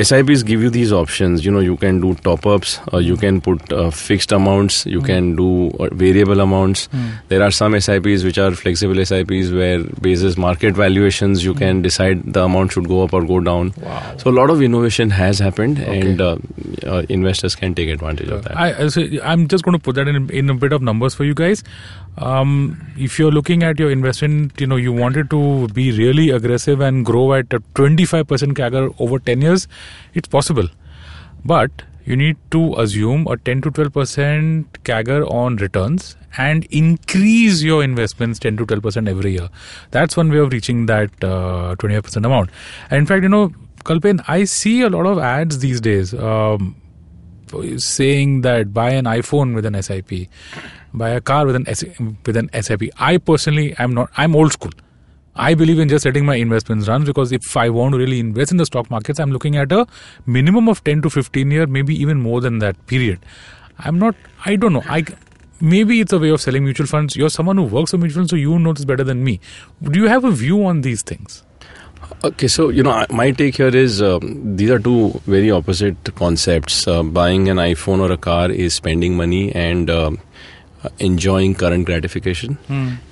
SIPs 0.09 0.43
give 0.43 0.61
you 0.65 0.69
these 0.69 0.91
options 0.99 1.45
you 1.45 1.51
know 1.55 1.59
you 1.67 1.75
can 1.83 1.99
do 2.05 2.13
top 2.27 2.45
ups 2.45 2.79
uh, 2.93 2.97
you 2.97 3.17
can 3.17 3.41
put 3.41 3.71
uh, 3.73 3.89
fixed 4.01 4.31
amounts 4.39 4.85
you 4.85 4.99
Hmm. 4.99 5.05
can 5.11 5.35
do 5.41 5.47
uh, 5.79 5.89
variable 6.03 6.39
amounts 6.45 6.85
Hmm. 6.93 7.07
there 7.33 7.43
are 7.47 7.51
some 7.59 7.75
SIPs 7.79 8.23
which 8.29 8.37
are 8.45 8.51
flexible 8.63 9.01
SIPs 9.05 9.51
where 9.59 9.83
basis 10.07 10.37
market 10.45 10.75
valuations 10.83 11.43
you 11.49 11.53
can 11.63 11.81
decide 11.89 12.23
the 12.39 12.43
amount 12.43 12.71
should 12.77 12.87
go 12.87 13.03
up 13.03 13.13
or 13.13 13.23
go 13.33 13.39
down. 13.39 13.73
Wow. 13.81 13.99
So 14.23 14.29
a 14.31 14.35
lot 14.39 14.49
of 14.49 14.61
innovation 14.61 15.09
has 15.19 15.39
happened 15.39 15.79
Okay. 15.79 15.99
and 15.99 16.21
uh, 16.21 16.37
uh, 16.85 17.03
investors 17.09 17.55
can 17.55 17.73
take 17.79 17.89
advantage 17.89 18.29
of 18.29 18.43
that. 18.43 18.57
I, 18.57 18.67
I 18.83 18.87
so 18.95 19.03
I'm 19.23 19.47
just 19.47 19.63
going 19.63 19.77
to 19.77 19.83
put 19.89 19.95
that 19.95 20.07
in 20.07 20.29
in 20.41 20.49
a 20.49 20.55
bit 20.65 20.73
of 20.77 20.81
numbers 20.91 21.15
for 21.21 21.23
you 21.29 21.33
guys. 21.43 21.63
Um, 22.19 22.85
if 22.97 23.17
you're 23.17 23.31
looking 23.31 23.63
at 23.63 23.79
your 23.79 23.89
investment, 23.89 24.59
you 24.59 24.67
know 24.67 24.75
you 24.75 24.91
wanted 24.91 25.29
to 25.29 25.67
be 25.69 25.91
really 25.97 26.31
aggressive 26.31 26.81
and 26.81 27.05
grow 27.05 27.33
at 27.33 27.53
a 27.53 27.61
25% 27.75 28.25
CAGR 28.53 28.93
over 28.99 29.19
10 29.19 29.41
years, 29.41 29.67
it's 30.13 30.27
possible, 30.27 30.67
but 31.45 31.71
you 32.03 32.17
need 32.17 32.37
to 32.51 32.75
assume 32.75 33.25
a 33.27 33.37
10 33.37 33.61
to 33.61 33.71
12% 33.71 34.65
CAGR 34.83 35.31
on 35.31 35.55
returns 35.57 36.17
and 36.37 36.65
increase 36.71 37.61
your 37.61 37.83
investments 37.83 38.39
10 38.39 38.57
to 38.57 38.65
12% 38.65 39.07
every 39.07 39.33
year. 39.33 39.49
That's 39.91 40.17
one 40.17 40.29
way 40.29 40.39
of 40.39 40.51
reaching 40.51 40.87
that 40.87 41.11
uh, 41.23 41.75
25% 41.77 42.25
amount. 42.25 42.49
And 42.89 42.99
in 42.99 43.05
fact, 43.05 43.23
you 43.23 43.29
know, 43.29 43.53
Kalpen, 43.85 44.23
I 44.27 44.43
see 44.43 44.81
a 44.81 44.89
lot 44.89 45.05
of 45.05 45.19
ads 45.19 45.59
these 45.59 45.79
days. 45.79 46.13
Um, 46.13 46.75
saying 47.77 48.41
that 48.41 48.73
buy 48.73 48.91
an 48.91 49.05
iPhone 49.05 49.55
with 49.55 49.65
an 49.65 49.81
SIP, 49.81 50.29
buy 50.93 51.09
a 51.09 51.21
car 51.21 51.45
with 51.45 51.55
an 51.55 51.65
with 52.25 52.37
an 52.37 52.49
SIP. 52.61 52.89
I 52.97 53.17
personally 53.17 53.75
am 53.77 53.93
not. 53.93 54.09
I'm 54.17 54.35
old 54.35 54.53
school. 54.53 54.71
I 55.35 55.53
believe 55.53 55.79
in 55.79 55.87
just 55.87 56.05
letting 56.05 56.25
my 56.25 56.35
investments 56.35 56.87
run 56.87 57.05
because 57.05 57.31
if 57.31 57.55
I 57.55 57.69
want 57.69 57.93
to 57.93 57.97
really 57.97 58.19
invest 58.19 58.51
in 58.51 58.57
the 58.57 58.65
stock 58.65 58.91
markets, 58.91 59.19
I'm 59.19 59.31
looking 59.31 59.55
at 59.55 59.71
a 59.71 59.87
minimum 60.25 60.67
of 60.67 60.83
10 60.83 61.01
to 61.03 61.09
15 61.09 61.49
year, 61.49 61.65
maybe 61.65 61.95
even 61.95 62.19
more 62.19 62.41
than 62.41 62.59
that 62.59 62.85
period. 62.87 63.19
I'm 63.77 63.97
not. 63.97 64.15
I 64.45 64.57
don't 64.57 64.73
know. 64.73 64.83
I 64.85 65.05
maybe 65.61 66.01
it's 66.01 66.13
a 66.13 66.19
way 66.19 66.29
of 66.29 66.41
selling 66.41 66.63
mutual 66.63 66.87
funds. 66.87 67.15
You're 67.15 67.29
someone 67.29 67.57
who 67.57 67.63
works 67.63 67.91
for 67.91 67.97
mutual 67.97 68.21
funds, 68.21 68.31
so 68.31 68.35
you 68.35 68.57
know 68.59 68.73
this 68.73 68.85
better 68.85 69.03
than 69.03 69.23
me. 69.23 69.39
Do 69.81 69.99
you 69.99 70.07
have 70.07 70.25
a 70.25 70.31
view 70.31 70.65
on 70.65 70.81
these 70.81 71.03
things? 71.03 71.43
Okay, 72.23 72.47
so 72.47 72.69
you 72.69 72.83
know, 72.83 73.05
my 73.09 73.31
take 73.31 73.57
here 73.57 73.73
is 73.73 74.01
um, 74.01 74.57
these 74.57 74.69
are 74.69 74.79
two 74.79 75.21
very 75.25 75.51
opposite 75.51 76.15
concepts. 76.15 76.87
Uh, 76.87 77.03
buying 77.03 77.47
an 77.49 77.57
iPhone 77.57 77.99
or 77.99 78.11
a 78.11 78.17
car 78.17 78.49
is 78.49 78.73
spending 78.73 79.15
money 79.15 79.53
and 79.53 79.89
um, 79.89 80.19
uh, 80.83 80.89
enjoying 80.99 81.55
current 81.55 81.85
gratification, 81.85 82.57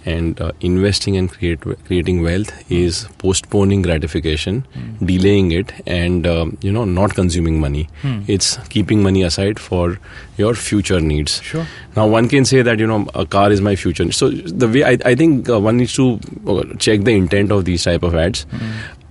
and 0.05 0.39
uh, 0.39 0.51
investing 0.61 1.17
and 1.17 1.29
create, 1.31 1.59
creating 1.85 2.21
wealth 2.23 2.51
is 2.71 3.07
postponing 3.17 3.81
gratification, 3.81 4.65
delaying 5.03 5.51
it, 5.51 5.73
and 5.85 6.25
um, 6.25 6.57
you 6.61 6.71
know, 6.71 6.85
not 6.85 7.13
consuming 7.13 7.59
money. 7.59 7.89
It's 8.27 8.57
keeping 8.69 9.03
money 9.03 9.23
aside 9.23 9.59
for 9.59 9.99
your 10.37 10.53
future 10.53 10.99
needs. 11.01 11.41
Sure. 11.41 11.65
Now, 11.95 12.07
one 12.07 12.29
can 12.29 12.45
say 12.45 12.61
that 12.61 12.79
you 12.79 12.87
know 12.87 13.07
a 13.15 13.25
car 13.25 13.51
is 13.51 13.59
my 13.61 13.75
future. 13.75 14.11
So 14.11 14.29
the 14.29 14.67
way 14.67 14.83
I, 14.83 14.97
I 15.03 15.15
think 15.15 15.49
uh, 15.49 15.59
one 15.59 15.77
needs 15.77 15.93
to 15.95 16.19
uh, 16.47 16.63
check 16.77 17.01
the 17.01 17.11
intent 17.11 17.51
of 17.51 17.65
these 17.65 17.83
type 17.83 18.03
of 18.03 18.15
ads 18.15 18.45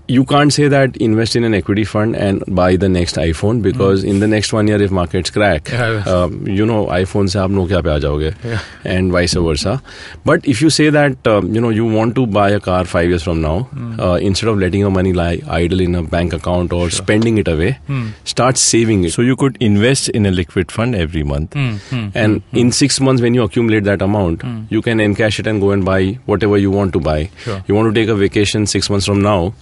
you 0.08 0.24
can't 0.24 0.52
say 0.52 0.68
that 0.68 0.96
invest 0.98 1.34
in 1.36 1.44
an 1.44 1.54
equity 1.54 1.84
fund 1.84 2.14
and 2.14 2.42
buy 2.54 2.76
the 2.76 2.88
next 2.88 3.16
iPhone 3.16 3.60
because 3.62 4.04
mm. 4.04 4.08
in 4.08 4.20
the 4.20 4.28
next 4.28 4.52
one 4.52 4.68
year 4.68 4.80
if 4.80 4.90
markets 4.90 5.30
crack, 5.30 5.68
yeah. 5.70 6.04
um, 6.06 6.46
you 6.46 6.64
know 6.64 6.86
iPhone 6.86 7.32
have 7.34 7.50
no 7.50 7.66
Nokia 7.66 7.82
pe 7.82 8.58
and 8.84 9.10
vice 9.10 9.34
versa. 9.34 9.82
But 10.24 10.46
if 10.46 10.62
you 10.62 10.70
say 10.70 10.90
that 10.90 11.26
um, 11.26 11.54
you 11.54 11.60
know 11.60 11.70
you 11.70 11.84
want 11.84 12.14
to 12.16 12.26
buy 12.26 12.50
a 12.50 12.60
car 12.60 12.84
five 12.84 13.08
years 13.08 13.22
from 13.22 13.40
now, 13.40 13.68
mm. 13.74 13.98
uh, 13.98 14.14
instead 14.14 14.48
of 14.48 14.58
letting 14.58 14.80
your 14.80 14.90
money 14.90 15.12
lie 15.12 15.40
idle 15.48 15.80
in 15.80 15.94
a 15.94 16.02
bank 16.02 16.32
account 16.32 16.72
or 16.72 16.88
sure. 16.88 17.02
spending 17.04 17.38
it 17.38 17.48
away, 17.48 17.78
mm. 17.88 18.12
start 18.24 18.56
saving 18.56 19.04
it. 19.04 19.12
So 19.12 19.22
you 19.22 19.34
could 19.34 19.56
invest 19.60 20.08
in 20.10 20.26
a 20.26 20.30
liquid 20.30 20.70
fund 20.70 20.94
every 20.94 21.24
month, 21.24 21.54
hmm. 21.54 21.76
Hmm. 21.90 22.08
and 22.14 22.42
hmm. 22.42 22.56
in 22.56 22.72
six 22.72 23.00
months 23.00 23.22
when 23.22 23.34
you 23.34 23.42
accumulate 23.42 23.84
that 23.84 24.02
amount, 24.02 24.42
you 24.70 24.82
can 24.82 24.98
encash 24.98 25.38
it 25.38 25.46
and 25.46 25.60
go 25.60 25.70
and 25.70 25.84
buy 25.84 26.18
whatever 26.26 26.58
you 26.58 26.70
want 26.70 26.92
to 26.92 27.00
buy. 27.00 27.30
Sure. 27.38 27.62
You 27.66 27.74
want 27.74 27.92
to 27.92 28.00
take 28.00 28.08
a 28.08 28.14
vacation 28.14 28.66
six 28.66 28.90
months 28.90 29.06
from 29.06 29.22
now 29.22 29.54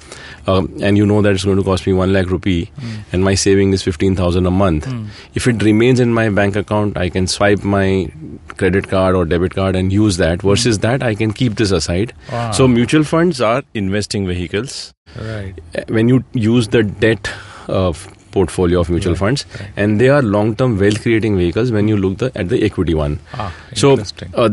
um, 0.46 0.68
and 0.82 0.96
you 0.96 1.06
know 1.06 1.22
that 1.22 1.32
it's 1.32 1.44
going 1.44 1.56
to 1.56 1.62
cost 1.64 1.86
me 1.86 1.92
one 1.92 2.12
lakh 2.12 2.28
rupee, 2.30 2.70
and 3.12 3.24
my 3.24 3.34
saving 3.34 3.72
is 3.72 3.82
fifteen 3.82 4.14
thousand 4.16 4.46
a 4.46 4.50
month. 4.50 4.86
If 5.34 5.46
it 5.46 5.62
remains 5.62 6.00
in 6.00 6.12
my 6.12 6.28
bank 6.30 6.56
account, 6.56 6.96
I 6.96 7.08
can 7.08 7.26
swipe 7.26 7.64
my 7.64 8.10
credit 8.56 8.88
card 8.88 9.14
or 9.14 9.24
debit 9.24 9.54
card 9.54 9.76
and 9.76 9.92
use 9.92 10.16
that. 10.18 10.42
Versus 10.42 10.78
that, 10.80 11.02
I 11.02 11.14
can 11.14 11.32
keep 11.32 11.56
this 11.56 11.70
aside. 11.70 12.12
Wow. 12.32 12.50
So 12.52 12.68
mutual 12.68 13.04
funds 13.04 13.40
are 13.40 13.62
Investing 13.74 14.26
vehicles. 14.26 14.92
right. 15.20 15.54
uh, 15.78 15.82
when 15.88 16.08
you 16.08 16.24
use 16.32 16.68
the 16.68 16.82
debt 16.82 17.30
of 17.68 18.06
portfolio 18.32 18.80
of 18.80 18.88
mutual 18.90 19.14
funds 19.14 19.44
right. 19.60 19.68
and 19.76 20.00
they 20.00 20.08
are 20.08 20.20
long 20.22 20.54
term 20.56 20.72
wealth 20.78 21.00
creating 21.02 21.36
vehicles 21.36 21.70
when 21.70 21.86
you 21.86 21.96
look 21.96 22.18
the, 22.18 22.30
at 22.34 22.48
the 22.48 22.64
equity 22.64 22.94
one 23.00 23.18
Ah, 23.34 23.54
so 23.74 23.90
interesting. 23.92 24.32
uh, 24.34 24.48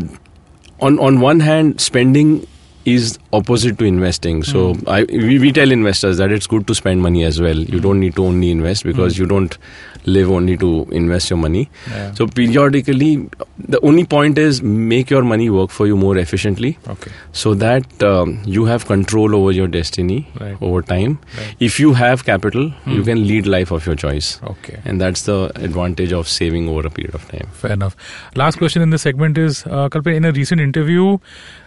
on 0.79 0.99
on 0.99 1.19
one 1.19 1.39
hand 1.39 1.81
spending 1.81 2.45
is 2.85 3.19
opposite 3.33 3.77
to 3.79 3.85
investing. 3.85 4.43
So 4.43 4.73
Hmm. 4.73 4.89
I, 4.89 5.03
we, 5.03 5.39
we 5.39 5.51
tell 5.51 5.71
investors 5.71 6.17
that 6.17 6.31
it's 6.31 6.47
good 6.47 6.65
to 6.67 6.75
spend 6.75 7.01
money 7.01 7.23
as 7.23 7.39
well. 7.41 7.57
You 7.57 7.79
don't 7.79 7.99
need 7.99 8.15
to 8.15 8.25
only 8.25 8.51
invest 8.51 8.83
because 8.83 9.17
you 9.17 9.25
don't 9.25 9.57
live 10.05 10.29
only 10.31 10.57
to 10.57 10.87
invest 10.91 11.29
your 11.29 11.37
money 11.39 11.69
Hmm. 11.85 11.91
Yeah. 11.91 12.13
so 12.13 12.27
periodically 12.27 13.29
the 13.75 13.79
only 13.89 14.03
point 14.05 14.37
is 14.37 14.61
make 14.63 15.09
your 15.09 15.21
money 15.23 15.49
work 15.49 15.69
for 15.69 15.87
you 15.87 15.95
more 15.95 16.17
efficiently 16.17 16.77
okay. 16.89 17.11
so 17.31 17.53
that 17.53 18.03
um, 18.03 18.41
you 18.45 18.65
have 18.65 18.85
control 18.87 19.35
over 19.35 19.51
your 19.51 19.67
destiny 19.67 20.27
Right. 20.39 20.57
over 20.61 20.81
time. 20.81 21.19
Right. 21.37 21.55
If 21.59 21.79
you 21.79 21.93
have 21.93 22.25
capital, 22.25 22.71
you 22.85 23.03
can 23.03 23.27
lead 23.27 23.45
life 23.45 23.71
of 23.71 23.85
your 23.85 23.95
choice, 23.95 24.39
Okay. 24.43 24.79
and 24.85 24.99
that's 24.99 25.21
the 25.23 25.51
advantage 25.55 26.11
of 26.11 26.27
saving 26.27 26.67
over 26.69 26.85
a 26.87 26.89
period 26.89 27.13
of 27.15 27.27
time. 27.29 27.47
Fair 27.53 27.71
enough. 27.73 27.95
Last 28.35 28.57
question 28.57 28.81
in 28.81 28.89
this 28.89 29.03
segment 29.03 29.37
is 29.37 29.63
uh, 29.67 29.87
Kalpe, 29.89 30.15
in 30.15 30.25
a 30.25 30.31
recent 30.31 30.59
interview, 30.61 31.17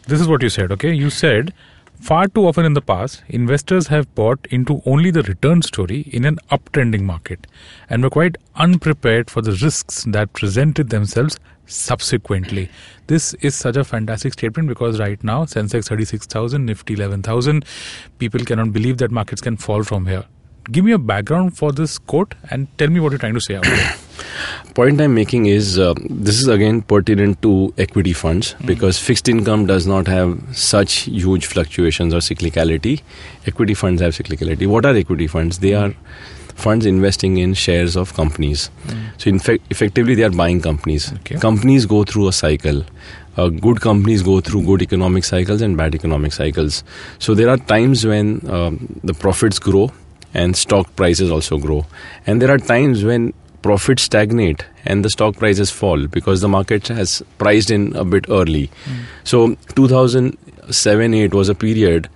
this 0.08 0.20
is 0.20 0.26
what 0.28 0.42
you 0.42 0.48
said, 0.48 0.72
okay? 0.72 0.92
You 0.92 1.10
said, 1.10 1.52
far 2.00 2.28
too 2.28 2.46
often 2.46 2.64
in 2.64 2.74
the 2.74 2.80
past, 2.80 3.22
investors 3.28 3.86
have 3.88 4.14
bought 4.14 4.46
into 4.50 4.82
only 4.86 5.10
the 5.10 5.22
return 5.22 5.62
story 5.62 6.00
in 6.12 6.24
an 6.24 6.38
uptrending 6.50 7.02
market 7.02 7.46
and 7.88 8.02
were 8.02 8.10
quite 8.10 8.36
unprepared 8.56 9.30
for 9.30 9.42
the 9.42 9.52
risks 9.52 10.04
that 10.08 10.32
presented 10.32 10.90
themselves 10.90 11.38
subsequently. 11.66 12.68
This 13.06 13.34
is 13.34 13.54
such 13.54 13.76
a 13.76 13.84
fantastic 13.84 14.34
statement 14.34 14.68
because 14.68 14.98
right 14.98 15.22
now, 15.24 15.44
Sensex 15.44 15.88
36,000, 15.88 16.64
Nifty 16.64 16.94
11,000, 16.94 17.64
people 18.18 18.40
cannot 18.40 18.72
believe 18.72 18.98
that 18.98 19.10
markets 19.10 19.40
can 19.40 19.56
fall 19.56 19.82
from 19.82 20.06
here. 20.06 20.24
Give 20.70 20.84
me 20.84 20.92
a 20.92 20.98
background 20.98 21.56
for 21.56 21.72
this 21.72 21.98
quote 21.98 22.34
and 22.50 22.66
tell 22.78 22.88
me 22.88 23.00
what 23.00 23.12
you're 23.12 23.18
trying 23.18 23.34
to 23.34 23.40
say 23.40 23.56
out 23.56 23.64
there. 23.64 23.94
Point 24.74 25.00
I'm 25.00 25.14
making 25.14 25.46
is 25.46 25.78
uh, 25.78 25.94
this 26.10 26.40
is 26.40 26.48
again 26.48 26.82
pertinent 26.82 27.40
to 27.42 27.72
equity 27.78 28.12
funds 28.12 28.56
because 28.64 28.98
fixed 28.98 29.28
income 29.28 29.66
does 29.66 29.86
not 29.86 30.08
have 30.08 30.40
such 30.52 30.92
huge 31.02 31.46
fluctuations 31.46 32.12
or 32.12 32.18
cyclicality. 32.18 33.00
Equity 33.46 33.74
funds 33.74 34.02
have 34.02 34.14
cyclicality. 34.14 34.66
What 34.66 34.84
are 34.84 34.96
equity 34.96 35.28
funds? 35.28 35.60
They 35.60 35.74
are 35.74 35.94
funds 36.56 36.86
investing 36.86 37.36
in 37.36 37.54
shares 37.54 37.94
of 37.94 38.14
companies. 38.14 38.68
So, 39.18 39.30
in 39.30 39.38
fact, 39.38 39.62
effectively, 39.70 40.16
they 40.16 40.24
are 40.24 40.30
buying 40.30 40.60
companies. 40.60 41.12
Okay. 41.20 41.38
Companies 41.38 41.86
go 41.86 42.02
through 42.02 42.26
a 42.26 42.32
cycle. 42.32 42.84
Uh, 43.36 43.50
good 43.50 43.80
companies 43.80 44.24
go 44.24 44.40
through 44.40 44.64
good 44.64 44.82
economic 44.82 45.22
cycles 45.22 45.62
and 45.62 45.76
bad 45.76 45.94
economic 45.94 46.32
cycles. 46.32 46.82
So, 47.20 47.34
there 47.34 47.48
are 47.48 47.58
times 47.58 48.04
when 48.04 48.48
um, 48.50 49.00
the 49.04 49.14
profits 49.14 49.60
grow 49.60 49.92
and 50.32 50.56
stock 50.56 50.96
prices 50.96 51.30
also 51.30 51.58
grow. 51.58 51.86
And 52.26 52.42
there 52.42 52.50
are 52.50 52.58
times 52.58 53.04
when 53.04 53.34
profits 53.64 54.02
stagnate 54.02 54.64
and 54.84 55.04
the 55.04 55.10
stock 55.10 55.36
prices 55.42 55.70
fall 55.70 56.06
because 56.06 56.42
the 56.42 56.48
market 56.54 56.88
has 56.88 57.22
priced 57.38 57.70
in 57.70 57.96
a 57.96 58.04
bit 58.04 58.26
early. 58.28 58.70
So 59.24 59.56
2007 59.74 61.14
8 61.14 61.34
was 61.34 61.48
a 61.48 61.54
period 61.54 62.10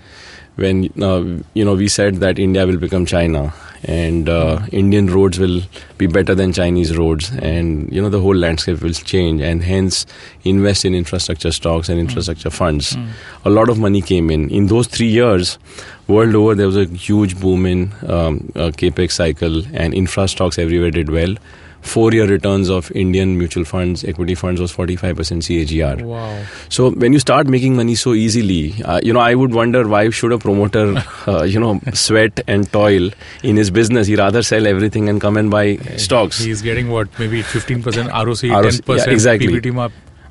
when 0.56 0.84
uh, 1.02 1.22
you 1.54 1.64
know 1.64 1.74
we 1.74 1.88
said 1.88 2.16
that 2.16 2.38
India 2.38 2.66
will 2.66 2.76
become 2.76 3.06
China 3.06 3.52
and 3.84 4.28
uh, 4.28 4.60
Indian 4.72 5.06
roads 5.06 5.38
will 5.38 5.62
be 5.96 6.06
better 6.06 6.34
than 6.34 6.52
Chinese 6.52 6.96
roads, 6.96 7.30
and 7.40 7.92
you 7.92 8.00
know 8.02 8.08
the 8.08 8.20
whole 8.20 8.34
landscape 8.34 8.82
will 8.82 8.92
change, 8.92 9.40
and 9.40 9.62
hence 9.62 10.06
invest 10.44 10.84
in 10.84 10.94
infrastructure 10.94 11.52
stocks 11.52 11.88
and 11.88 12.00
infrastructure 12.00 12.50
funds. 12.50 12.96
A 13.44 13.50
lot 13.50 13.68
of 13.68 13.78
money 13.78 14.00
came 14.02 14.30
in 14.30 14.50
in 14.50 14.66
those 14.66 14.86
three 14.86 15.08
years. 15.08 15.58
World 16.08 16.34
over, 16.34 16.54
there 16.54 16.66
was 16.66 16.76
a 16.76 16.86
huge 16.86 17.38
boom 17.38 17.66
in 17.66 17.92
um, 18.06 18.50
uh, 18.56 18.70
capex 18.70 19.12
cycle, 19.12 19.62
and 19.74 19.94
infra 19.94 20.26
stocks 20.28 20.58
everywhere 20.58 20.90
did 20.90 21.10
well. 21.10 21.34
Four-year 21.88 22.26
returns 22.26 22.68
of 22.68 22.90
Indian 22.92 23.38
mutual 23.38 23.64
funds, 23.64 24.04
equity 24.04 24.34
funds 24.34 24.60
was 24.60 24.72
45% 24.72 25.14
CAGR. 25.42 26.02
Wow. 26.02 26.44
So 26.68 26.90
when 26.90 27.12
you 27.12 27.18
start 27.18 27.46
making 27.46 27.76
money 27.76 27.94
so 27.94 28.14
easily, 28.14 28.82
uh, 28.84 29.00
you 29.02 29.12
know, 29.12 29.20
I 29.20 29.34
would 29.34 29.52
wonder 29.52 29.86
why 29.88 30.10
should 30.10 30.32
a 30.32 30.38
promoter, 30.38 31.02
uh, 31.26 31.42
you 31.42 31.58
know, 31.58 31.80
sweat 31.94 32.40
and 32.46 32.70
toil 32.72 33.10
in 33.42 33.56
his 33.56 33.70
business? 33.70 34.06
He 34.06 34.16
rather 34.16 34.42
sell 34.42 34.66
everything 34.66 35.08
and 35.08 35.20
come 35.20 35.36
and 35.36 35.50
buy 35.50 35.76
stocks. 35.96 36.38
He's 36.38 36.62
getting 36.62 36.90
what, 36.90 37.08
maybe 37.18 37.42
15% 37.42 37.82
ROC, 37.84 38.04
ROC, 38.04 38.74
10% 38.74 38.96
yeah, 38.98 39.10
exactly. 39.10 39.48
PBT 39.48 39.72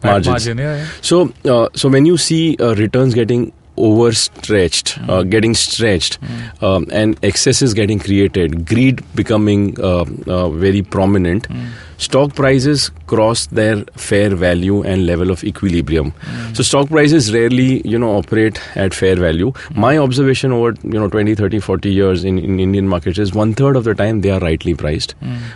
margin. 0.04 0.58
Yeah, 0.58 0.78
yeah. 0.78 0.88
So, 1.02 1.34
uh, 1.46 1.70
so 1.74 1.90
when 1.90 2.06
you 2.06 2.18
see 2.18 2.58
uh, 2.60 2.76
returns 2.76 3.14
getting 3.14 3.52
overstretched, 3.78 4.98
uh, 5.08 5.24
getting 5.24 5.54
stretched, 5.54 6.18
um, 6.62 6.86
and 6.92 7.18
excesses 7.24 7.74
getting 7.74 8.00
created, 8.00 8.66
greed 8.68 9.02
becoming 9.16 9.80
uh, 9.80 10.06
uh, 10.28 10.50
very 10.50 10.82
prominent, 10.82 11.48
stock 11.98 12.36
prices 12.36 12.90
cross 13.08 13.48
their 13.48 13.84
fair 13.96 14.36
value 14.36 14.84
and 14.84 15.06
level 15.06 15.32
of 15.32 15.44
equilibrium. 15.44 16.14
So 16.54 16.64
stock 16.64 16.90
prices 16.90 17.34
rarely, 17.34 17.82
you 17.88 17.98
know, 17.98 18.16
operate 18.18 18.60
at 18.76 18.94
fair 18.94 19.16
value. 19.16 19.54
My 19.76 19.98
observation 19.98 20.52
over, 20.52 20.74
you 20.84 21.00
know, 21.00 21.08
20, 21.08 21.36
30, 21.36 21.60
40 21.60 21.90
years 21.92 22.24
in, 22.24 22.38
in 22.40 22.60
Indian 22.60 22.88
markets 22.88 23.18
is 23.18 23.34
one 23.34 23.54
third 23.54 23.76
of 23.76 23.84
the 23.84 23.96
time 23.96 24.22
they 24.22 24.30
are 24.30 24.40
rightly 24.40 24.74
priced. 24.76 25.16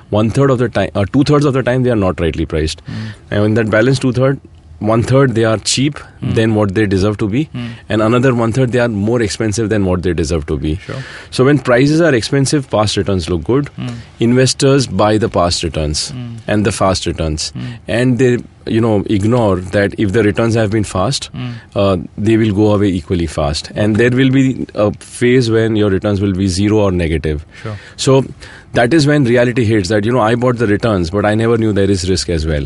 One 0.10 0.30
third 0.30 0.50
of 0.50 0.58
the 0.60 0.70
time, 0.70 0.90
uh, 0.96 1.06
two 1.06 1.24
thirds 1.24 1.46
of 1.46 1.54
the 1.54 1.64
time 1.64 1.84
they 1.84 1.92
are 1.92 1.96
not 1.96 2.20
rightly 2.20 2.46
priced. 2.46 2.82
And 3.30 3.44
in 3.46 3.54
that 3.56 3.70
balance 3.70 4.00
two 4.00 4.12
third, 4.12 4.40
one 4.82 5.04
third 5.04 5.36
they 5.36 5.44
are 5.46 5.58
cheap 5.58 5.98
hmm. 6.00 6.32
than 6.34 6.56
what 6.56 6.74
they 6.76 6.86
deserve 6.86 7.18
to 7.20 7.28
be, 7.30 7.44
hmm. 7.46 7.68
and 7.88 8.02
another 8.02 8.34
one 8.34 8.52
third 8.52 8.72
they 8.72 8.80
are 8.80 8.88
more 8.88 9.22
expensive 9.22 9.70
than 9.70 9.86
what 9.86 10.02
they 10.04 10.14
deserve 10.14 10.46
to 10.48 10.58
be. 10.58 10.76
Sure. 10.78 11.04
So 11.30 11.46
when 11.46 11.60
prices 11.60 12.02
are 12.02 12.14
expensive, 12.14 12.70
past 12.70 12.98
returns 12.98 13.30
look 13.30 13.44
good. 13.44 13.70
Hmm. 13.70 13.90
Investors 14.20 14.88
buy 14.88 15.18
the 15.18 15.30
past 15.30 15.64
returns 15.64 16.12
and 16.48 16.66
the 16.66 16.72
fast 16.72 17.06
returns, 17.06 17.54
and 17.88 18.18
they 18.18 18.38
you 18.66 18.82
know 18.82 19.04
ignore 19.10 19.58
that 19.76 20.00
if 20.00 20.14
the 20.14 20.24
returns 20.24 20.56
have 20.56 20.72
been 20.72 20.84
fast, 20.84 21.30
uh, 21.76 21.98
they 22.18 22.38
will 22.38 22.54
go 22.54 22.74
away 22.74 22.88
equally 22.88 23.28
fast, 23.28 23.72
and 23.76 23.98
there 23.98 24.10
will 24.10 24.32
be 24.32 24.68
a 24.74 24.92
phase 24.94 25.52
when 25.52 25.76
your 25.76 25.90
returns 25.90 26.22
will 26.22 26.34
be 26.34 26.48
zero 26.48 26.80
or 26.80 26.92
negative. 26.92 27.46
Sure. 27.62 27.78
So 27.98 28.26
that 28.74 28.94
is 28.94 29.06
when 29.06 29.26
reality 29.26 29.66
hits 29.66 29.90
that 29.90 30.06
you 30.06 30.12
know 30.12 30.20
I 30.22 30.36
bought 30.36 30.58
the 30.58 30.68
returns, 30.68 31.10
but 31.10 31.26
I 31.26 31.36
never 31.36 31.58
knew 31.58 31.74
there 31.74 31.90
is 31.90 32.10
risk 32.10 32.30
as 32.30 32.46
well. 32.46 32.66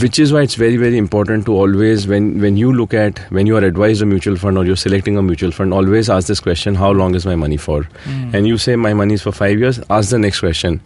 Which 0.00 0.18
is 0.18 0.32
why 0.32 0.42
it's 0.42 0.54
very 0.54 0.76
very 0.76 0.96
important 0.96 1.46
to 1.46 1.54
always 1.54 2.06
when 2.06 2.40
when 2.40 2.56
you 2.56 2.72
look 2.72 2.94
at 2.94 3.18
when 3.30 3.46
you 3.46 3.56
are 3.56 3.64
advised 3.64 4.02
a 4.02 4.06
mutual 4.06 4.36
fund 4.36 4.58
or 4.58 4.64
you're 4.64 4.76
selecting 4.76 5.16
a 5.16 5.22
mutual 5.22 5.50
fund, 5.50 5.74
always 5.74 6.08
ask 6.08 6.28
this 6.28 6.40
question: 6.40 6.74
How 6.74 6.90
long 6.90 7.14
is 7.14 7.26
my 7.26 7.34
money 7.34 7.56
for? 7.56 7.86
And 8.06 8.46
you 8.46 8.58
say 8.58 8.76
my 8.76 8.94
money 8.94 9.14
is 9.14 9.22
for 9.22 9.32
five 9.32 9.58
years. 9.58 9.80
Ask 9.90 10.10
the 10.10 10.18
next 10.18 10.40
question: 10.40 10.80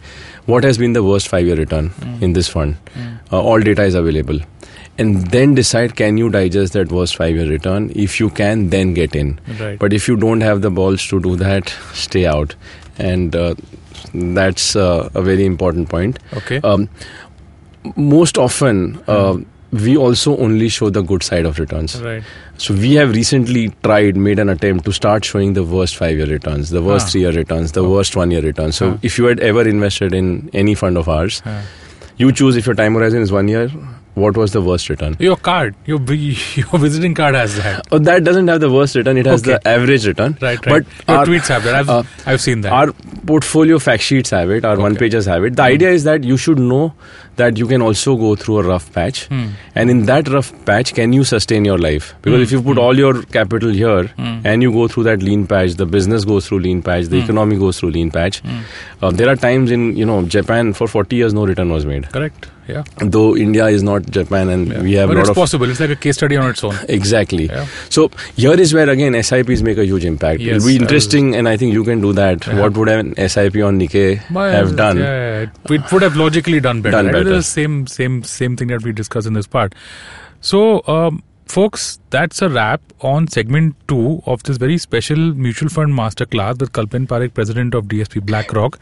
What 0.45 0.63
has 0.63 0.77
been 0.77 0.93
the 0.93 1.03
worst 1.03 1.27
five 1.27 1.45
year 1.45 1.55
return 1.55 1.91
in 2.21 2.33
this 2.33 2.47
fund? 2.47 2.77
Uh, 3.31 3.41
all 3.41 3.59
data 3.59 3.83
is 3.83 3.93
available. 3.95 4.39
And 4.97 5.27
then 5.31 5.55
decide 5.55 5.95
can 5.95 6.17
you 6.17 6.29
digest 6.29 6.73
that 6.73 6.91
worst 6.91 7.15
five 7.15 7.35
year 7.35 7.47
return? 7.49 7.91
If 7.95 8.19
you 8.19 8.29
can, 8.29 8.69
then 8.69 8.93
get 8.93 9.15
in. 9.15 9.39
Right. 9.59 9.79
But 9.79 9.93
if 9.93 10.07
you 10.09 10.17
don't 10.17 10.41
have 10.41 10.61
the 10.61 10.69
balls 10.69 11.05
to 11.07 11.21
do 11.21 11.35
that, 11.37 11.73
stay 11.93 12.25
out. 12.25 12.55
And 12.97 13.33
uh, 13.33 13.53
that's 14.13 14.75
uh, 14.75 15.09
a 15.13 15.21
very 15.21 15.45
important 15.45 15.89
point. 15.89 16.19
Okay. 16.33 16.59
Um, 16.63 16.89
most 17.95 18.37
often, 18.37 19.01
uh, 19.07 19.37
we 19.71 19.95
also 19.95 20.35
only 20.37 20.67
show 20.67 20.89
the 20.89 21.01
good 21.01 21.21
side 21.23 21.45
of 21.45 21.59
returns. 21.59 22.01
right. 22.01 22.23
So 22.57 22.73
we 22.73 22.93
have 22.95 23.11
recently 23.11 23.69
tried, 23.83 24.17
made 24.17 24.39
an 24.39 24.49
attempt 24.49 24.83
to 24.85 24.91
start 24.91 25.23
showing 25.23 25.53
the 25.53 25.63
worst 25.63 25.95
five-year 25.95 26.25
returns, 26.25 26.71
the 26.71 26.81
worst 26.81 27.07
Ah. 27.07 27.09
three-year 27.11 27.31
returns, 27.31 27.71
the 27.73 27.83
worst 27.87 28.15
one-year 28.15 28.41
returns. 28.41 28.75
So 28.75 28.91
Ah. 28.91 28.97
if 29.03 29.17
you 29.19 29.25
had 29.25 29.39
ever 29.39 29.67
invested 29.67 30.13
in 30.13 30.49
any 30.53 30.73
fund 30.75 30.97
of 30.97 31.07
ours, 31.07 31.41
Ah. 31.45 31.61
you 32.17 32.31
choose 32.31 32.57
if 32.57 32.65
your 32.65 32.75
time 32.75 32.95
horizon 32.95 33.21
is 33.21 33.31
one 33.31 33.47
year. 33.47 33.69
What 34.15 34.35
was 34.35 34.51
the 34.51 34.61
worst 34.61 34.89
return? 34.89 35.15
Your 35.19 35.37
card, 35.37 35.75
your 35.85 35.99
your 36.55 36.79
visiting 36.79 37.13
card 37.13 37.35
has 37.35 37.55
that. 37.57 37.85
Oh, 37.91 37.99
that 37.99 38.23
doesn't 38.23 38.47
have 38.47 38.59
the 38.59 38.69
worst 38.71 38.95
return. 38.95 39.17
It 39.17 39.25
has 39.25 39.41
Okay. 39.41 39.53
the 39.53 39.67
average 39.67 40.05
return. 40.07 40.37
Right, 40.41 40.63
right. 40.65 40.83
But 40.85 41.07
your 41.07 41.17
our- 41.17 41.25
tweets 41.25 41.47
have 41.47 41.63
that. 41.63 41.75
I've, 41.75 41.89
uh, 41.89 42.03
I've 42.25 42.41
seen 42.41 42.61
that. 42.61 42.73
Our 42.73 42.91
portfolio 43.25 43.79
fact 43.79 44.03
sheets 44.03 44.31
have 44.31 44.49
it, 44.49 44.65
our 44.65 44.77
one 44.77 44.95
pages 44.95 45.25
have 45.25 45.43
it. 45.45 45.55
The 45.55 45.63
idea 45.63 45.91
is 45.91 46.03
that 46.05 46.23
you 46.23 46.35
should 46.37 46.59
know 46.59 46.93
that 47.37 47.57
you 47.57 47.67
can 47.67 47.81
also 47.81 48.17
go 48.17 48.35
through 48.35 48.57
a 48.59 48.63
rough 48.63 48.91
patch. 48.91 49.27
Hmm. 49.27 49.49
And 49.73 49.89
in 49.89 50.05
that 50.07 50.27
rough 50.27 50.51
patch, 50.65 50.93
can 50.93 51.13
you 51.13 51.23
sustain 51.23 51.63
your 51.63 51.77
life? 51.77 52.13
Because 52.21 52.41
if 52.41 52.51
you 52.51 52.59
Hmm. 52.59 52.67
put 52.69 52.77
all 52.77 52.97
your 52.97 53.21
capital 53.23 53.69
here 53.69 54.11
and 54.17 54.61
you 54.61 54.71
go 54.73 54.87
through 54.89 55.03
that 55.03 55.21
lean 55.23 55.47
patch, 55.47 55.75
the 55.75 55.85
business 55.85 56.25
goes 56.25 56.47
through 56.47 56.59
lean 56.59 56.81
patch, 56.81 57.05
Hmm. 57.05 57.11
the 57.11 57.19
economy 57.19 57.55
goes 57.57 57.79
through 57.79 57.91
lean 57.91 58.11
patch. 58.11 58.41
Uh, 59.01 59.11
there 59.11 59.29
are 59.29 59.35
times 59.35 59.71
in, 59.71 59.95
you 59.95 60.05
know, 60.05 60.23
Japan 60.23 60.73
for 60.73 60.87
40 60.87 61.15
years 61.15 61.33
no 61.33 61.45
return 61.45 61.69
was 61.69 61.85
made. 61.85 62.11
Correct. 62.11 62.49
Yeah. 62.67 62.83
Though 62.97 63.35
India 63.35 63.65
is 63.67 63.81
not 63.81 64.05
Japan 64.11 64.49
and 64.49 64.67
yeah. 64.67 64.81
we 64.81 64.93
have 64.93 65.09
but 65.09 65.13
a 65.13 65.19
lot 65.19 65.21
it's 65.21 65.29
of 65.29 65.35
possible. 65.35 65.69
It's 65.69 65.79
like 65.79 65.89
a 65.89 65.95
case 65.95 66.17
study 66.17 66.37
on 66.37 66.49
its 66.49 66.63
own. 66.63 66.75
Exactly. 66.87 67.45
Yeah. 67.45 67.65
So 67.89 68.11
here 68.35 68.59
is 68.59 68.73
where 68.73 68.89
again 68.89 69.21
SIPs 69.23 69.61
make 69.63 69.77
a 69.77 69.85
huge 69.85 70.05
impact. 70.05 70.41
Yes, 70.41 70.57
It'll 70.57 70.67
be 70.67 70.75
interesting, 70.75 71.35
and 71.35 71.49
I 71.49 71.57
think 71.57 71.73
you 71.73 71.83
can 71.83 71.99
do 72.01 72.13
that. 72.13 72.45
Yeah. 72.45 72.59
What 72.59 72.77
would 72.77 72.89
an 72.89 73.15
SIP 73.15 73.55
on 73.55 73.79
Nikkei 73.79 74.29
Well, 74.31 74.51
have 74.51 74.75
done? 74.75 74.97
Yeah, 74.97 75.47
it- 75.67 75.91
would 75.91 76.01
have 76.03 76.15
logically 76.15 76.59
done 76.59 76.81
better. 76.81 76.97
Done 77.01 77.11
better. 77.11 77.23
The 77.23 77.41
same, 77.41 77.87
same, 77.87 78.23
same 78.23 78.55
thing 78.55 78.67
that 78.67 78.83
we 78.83 78.91
discussed 78.91 79.25
in 79.25 79.33
this 79.33 79.47
part. 79.47 79.73
So, 80.41 80.83
um, 80.87 81.23
folks, 81.49 81.99
that's 82.11 82.43
a 82.43 82.49
wrap 82.49 82.79
on 83.01 83.27
segment 83.27 83.75
two 83.87 84.21
of 84.27 84.43
this 84.43 84.57
very 84.57 84.77
special 84.77 85.17
mutual 85.17 85.67
fund 85.67 85.91
masterclass 85.91 86.59
with 86.59 86.71
Kalpen 86.73 87.07
Parekh, 87.07 87.33
president 87.33 87.73
of 87.73 87.85
DSP 87.85 88.23
BlackRock. 88.23 88.77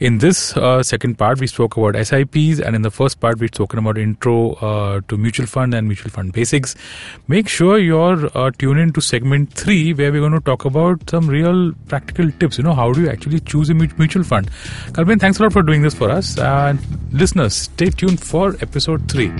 In 0.00 0.18
this 0.18 0.56
uh, 0.56 0.82
second 0.82 1.18
part, 1.18 1.40
we 1.40 1.46
spoke 1.46 1.76
about 1.76 1.94
SIPs, 1.94 2.60
and 2.60 2.74
in 2.74 2.80
the 2.80 2.90
first 2.90 3.20
part, 3.20 3.38
we've 3.38 3.54
spoken 3.54 3.80
about 3.80 3.98
intro 3.98 4.54
uh, 4.54 5.02
to 5.08 5.18
mutual 5.18 5.46
fund 5.46 5.74
and 5.74 5.86
mutual 5.86 6.10
fund 6.10 6.32
basics. 6.32 6.74
Make 7.28 7.48
sure 7.48 7.78
you're 7.78 8.30
uh, 8.34 8.50
tuned 8.52 8.80
in 8.80 8.92
to 8.94 9.02
segment 9.02 9.52
three, 9.52 9.92
where 9.92 10.10
we're 10.10 10.20
going 10.20 10.32
to 10.32 10.40
talk 10.40 10.64
about 10.64 11.08
some 11.10 11.28
real 11.28 11.72
practical 11.86 12.30
tips. 12.32 12.56
You 12.56 12.64
know, 12.64 12.74
how 12.74 12.92
do 12.94 13.02
you 13.02 13.10
actually 13.10 13.40
choose 13.40 13.68
a 13.68 13.74
mutual 13.74 14.24
fund? 14.24 14.50
Kalpen, 14.92 15.20
thanks 15.20 15.38
a 15.38 15.42
lot 15.42 15.52
for 15.52 15.62
doing 15.62 15.82
this 15.82 15.94
for 15.94 16.10
us. 16.10 16.38
And 16.38 16.80
listeners, 17.12 17.54
stay 17.54 17.90
tuned 17.90 18.22
for 18.22 18.56
episode 18.62 19.10
three. 19.10 19.30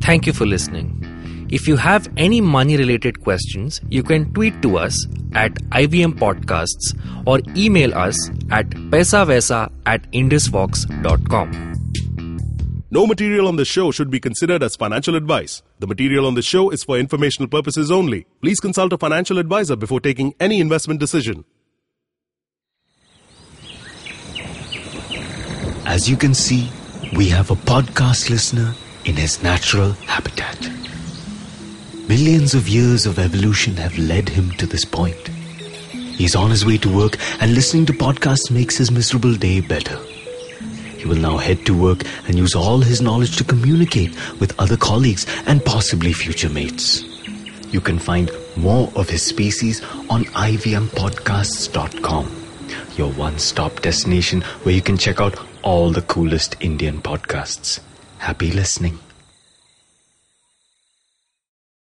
Thank 0.00 0.26
you 0.26 0.32
for 0.32 0.46
listening. 0.46 1.46
If 1.50 1.66
you 1.66 1.76
have 1.76 2.08
any 2.16 2.40
money 2.40 2.76
related 2.76 3.22
questions, 3.22 3.80
you 3.88 4.02
can 4.02 4.32
tweet 4.32 4.62
to 4.62 4.78
us 4.78 5.06
at 5.32 5.54
IVM 5.70 6.12
Podcasts 6.12 6.94
or 7.26 7.40
email 7.56 7.92
us 7.94 8.30
at 8.50 8.70
paisavaisa 8.70 9.70
at 9.86 10.10
indusvox.com. 10.12 11.70
No 12.92 13.06
material 13.06 13.46
on 13.46 13.56
the 13.56 13.64
show 13.64 13.90
should 13.92 14.10
be 14.10 14.18
considered 14.18 14.62
as 14.62 14.74
financial 14.74 15.14
advice. 15.14 15.62
The 15.78 15.86
material 15.86 16.26
on 16.26 16.34
the 16.34 16.42
show 16.42 16.70
is 16.70 16.82
for 16.82 16.98
informational 16.98 17.48
purposes 17.48 17.90
only. 17.90 18.26
Please 18.42 18.58
consult 18.58 18.92
a 18.92 18.98
financial 18.98 19.38
advisor 19.38 19.76
before 19.76 20.00
taking 20.00 20.34
any 20.40 20.60
investment 20.60 20.98
decision. 20.98 21.44
As 25.84 26.08
you 26.08 26.16
can 26.16 26.34
see, 26.34 26.70
we 27.16 27.28
have 27.28 27.50
a 27.50 27.56
podcast 27.56 28.30
listener 28.30 28.74
in 29.04 29.16
his 29.16 29.42
natural 29.42 29.92
habitat. 30.06 30.70
Millions 32.08 32.54
of 32.54 32.68
years 32.68 33.06
of 33.06 33.18
evolution 33.18 33.76
have 33.76 33.96
led 33.98 34.28
him 34.28 34.50
to 34.52 34.66
this 34.66 34.84
point. 34.84 35.30
He's 36.20 36.34
on 36.34 36.50
his 36.50 36.66
way 36.66 36.76
to 36.78 36.94
work, 36.94 37.16
and 37.40 37.54
listening 37.54 37.86
to 37.86 37.92
podcasts 37.92 38.50
makes 38.50 38.76
his 38.76 38.90
miserable 38.90 39.34
day 39.34 39.60
better. 39.60 39.96
He 40.98 41.06
will 41.06 41.16
now 41.16 41.38
head 41.38 41.64
to 41.66 41.72
work 41.72 42.02
and 42.26 42.36
use 42.36 42.54
all 42.54 42.80
his 42.80 43.00
knowledge 43.00 43.36
to 43.36 43.44
communicate 43.44 44.14
with 44.38 44.58
other 44.60 44.76
colleagues 44.76 45.24
and 45.46 45.64
possibly 45.64 46.12
future 46.12 46.50
mates. 46.50 47.02
You 47.72 47.80
can 47.80 47.98
find 47.98 48.30
more 48.56 48.92
of 48.96 49.08
his 49.08 49.24
species 49.24 49.82
on 50.10 50.24
ivmpodcasts.com, 50.24 52.30
your 52.96 53.12
one 53.12 53.38
stop 53.38 53.80
destination 53.80 54.42
where 54.64 54.74
you 54.74 54.82
can 54.82 54.98
check 54.98 55.20
out 55.20 55.38
all 55.62 55.90
the 55.90 56.02
coolest 56.02 56.56
Indian 56.60 57.00
podcasts. 57.00 57.80
Happy 58.20 58.52
listening. 58.52 58.98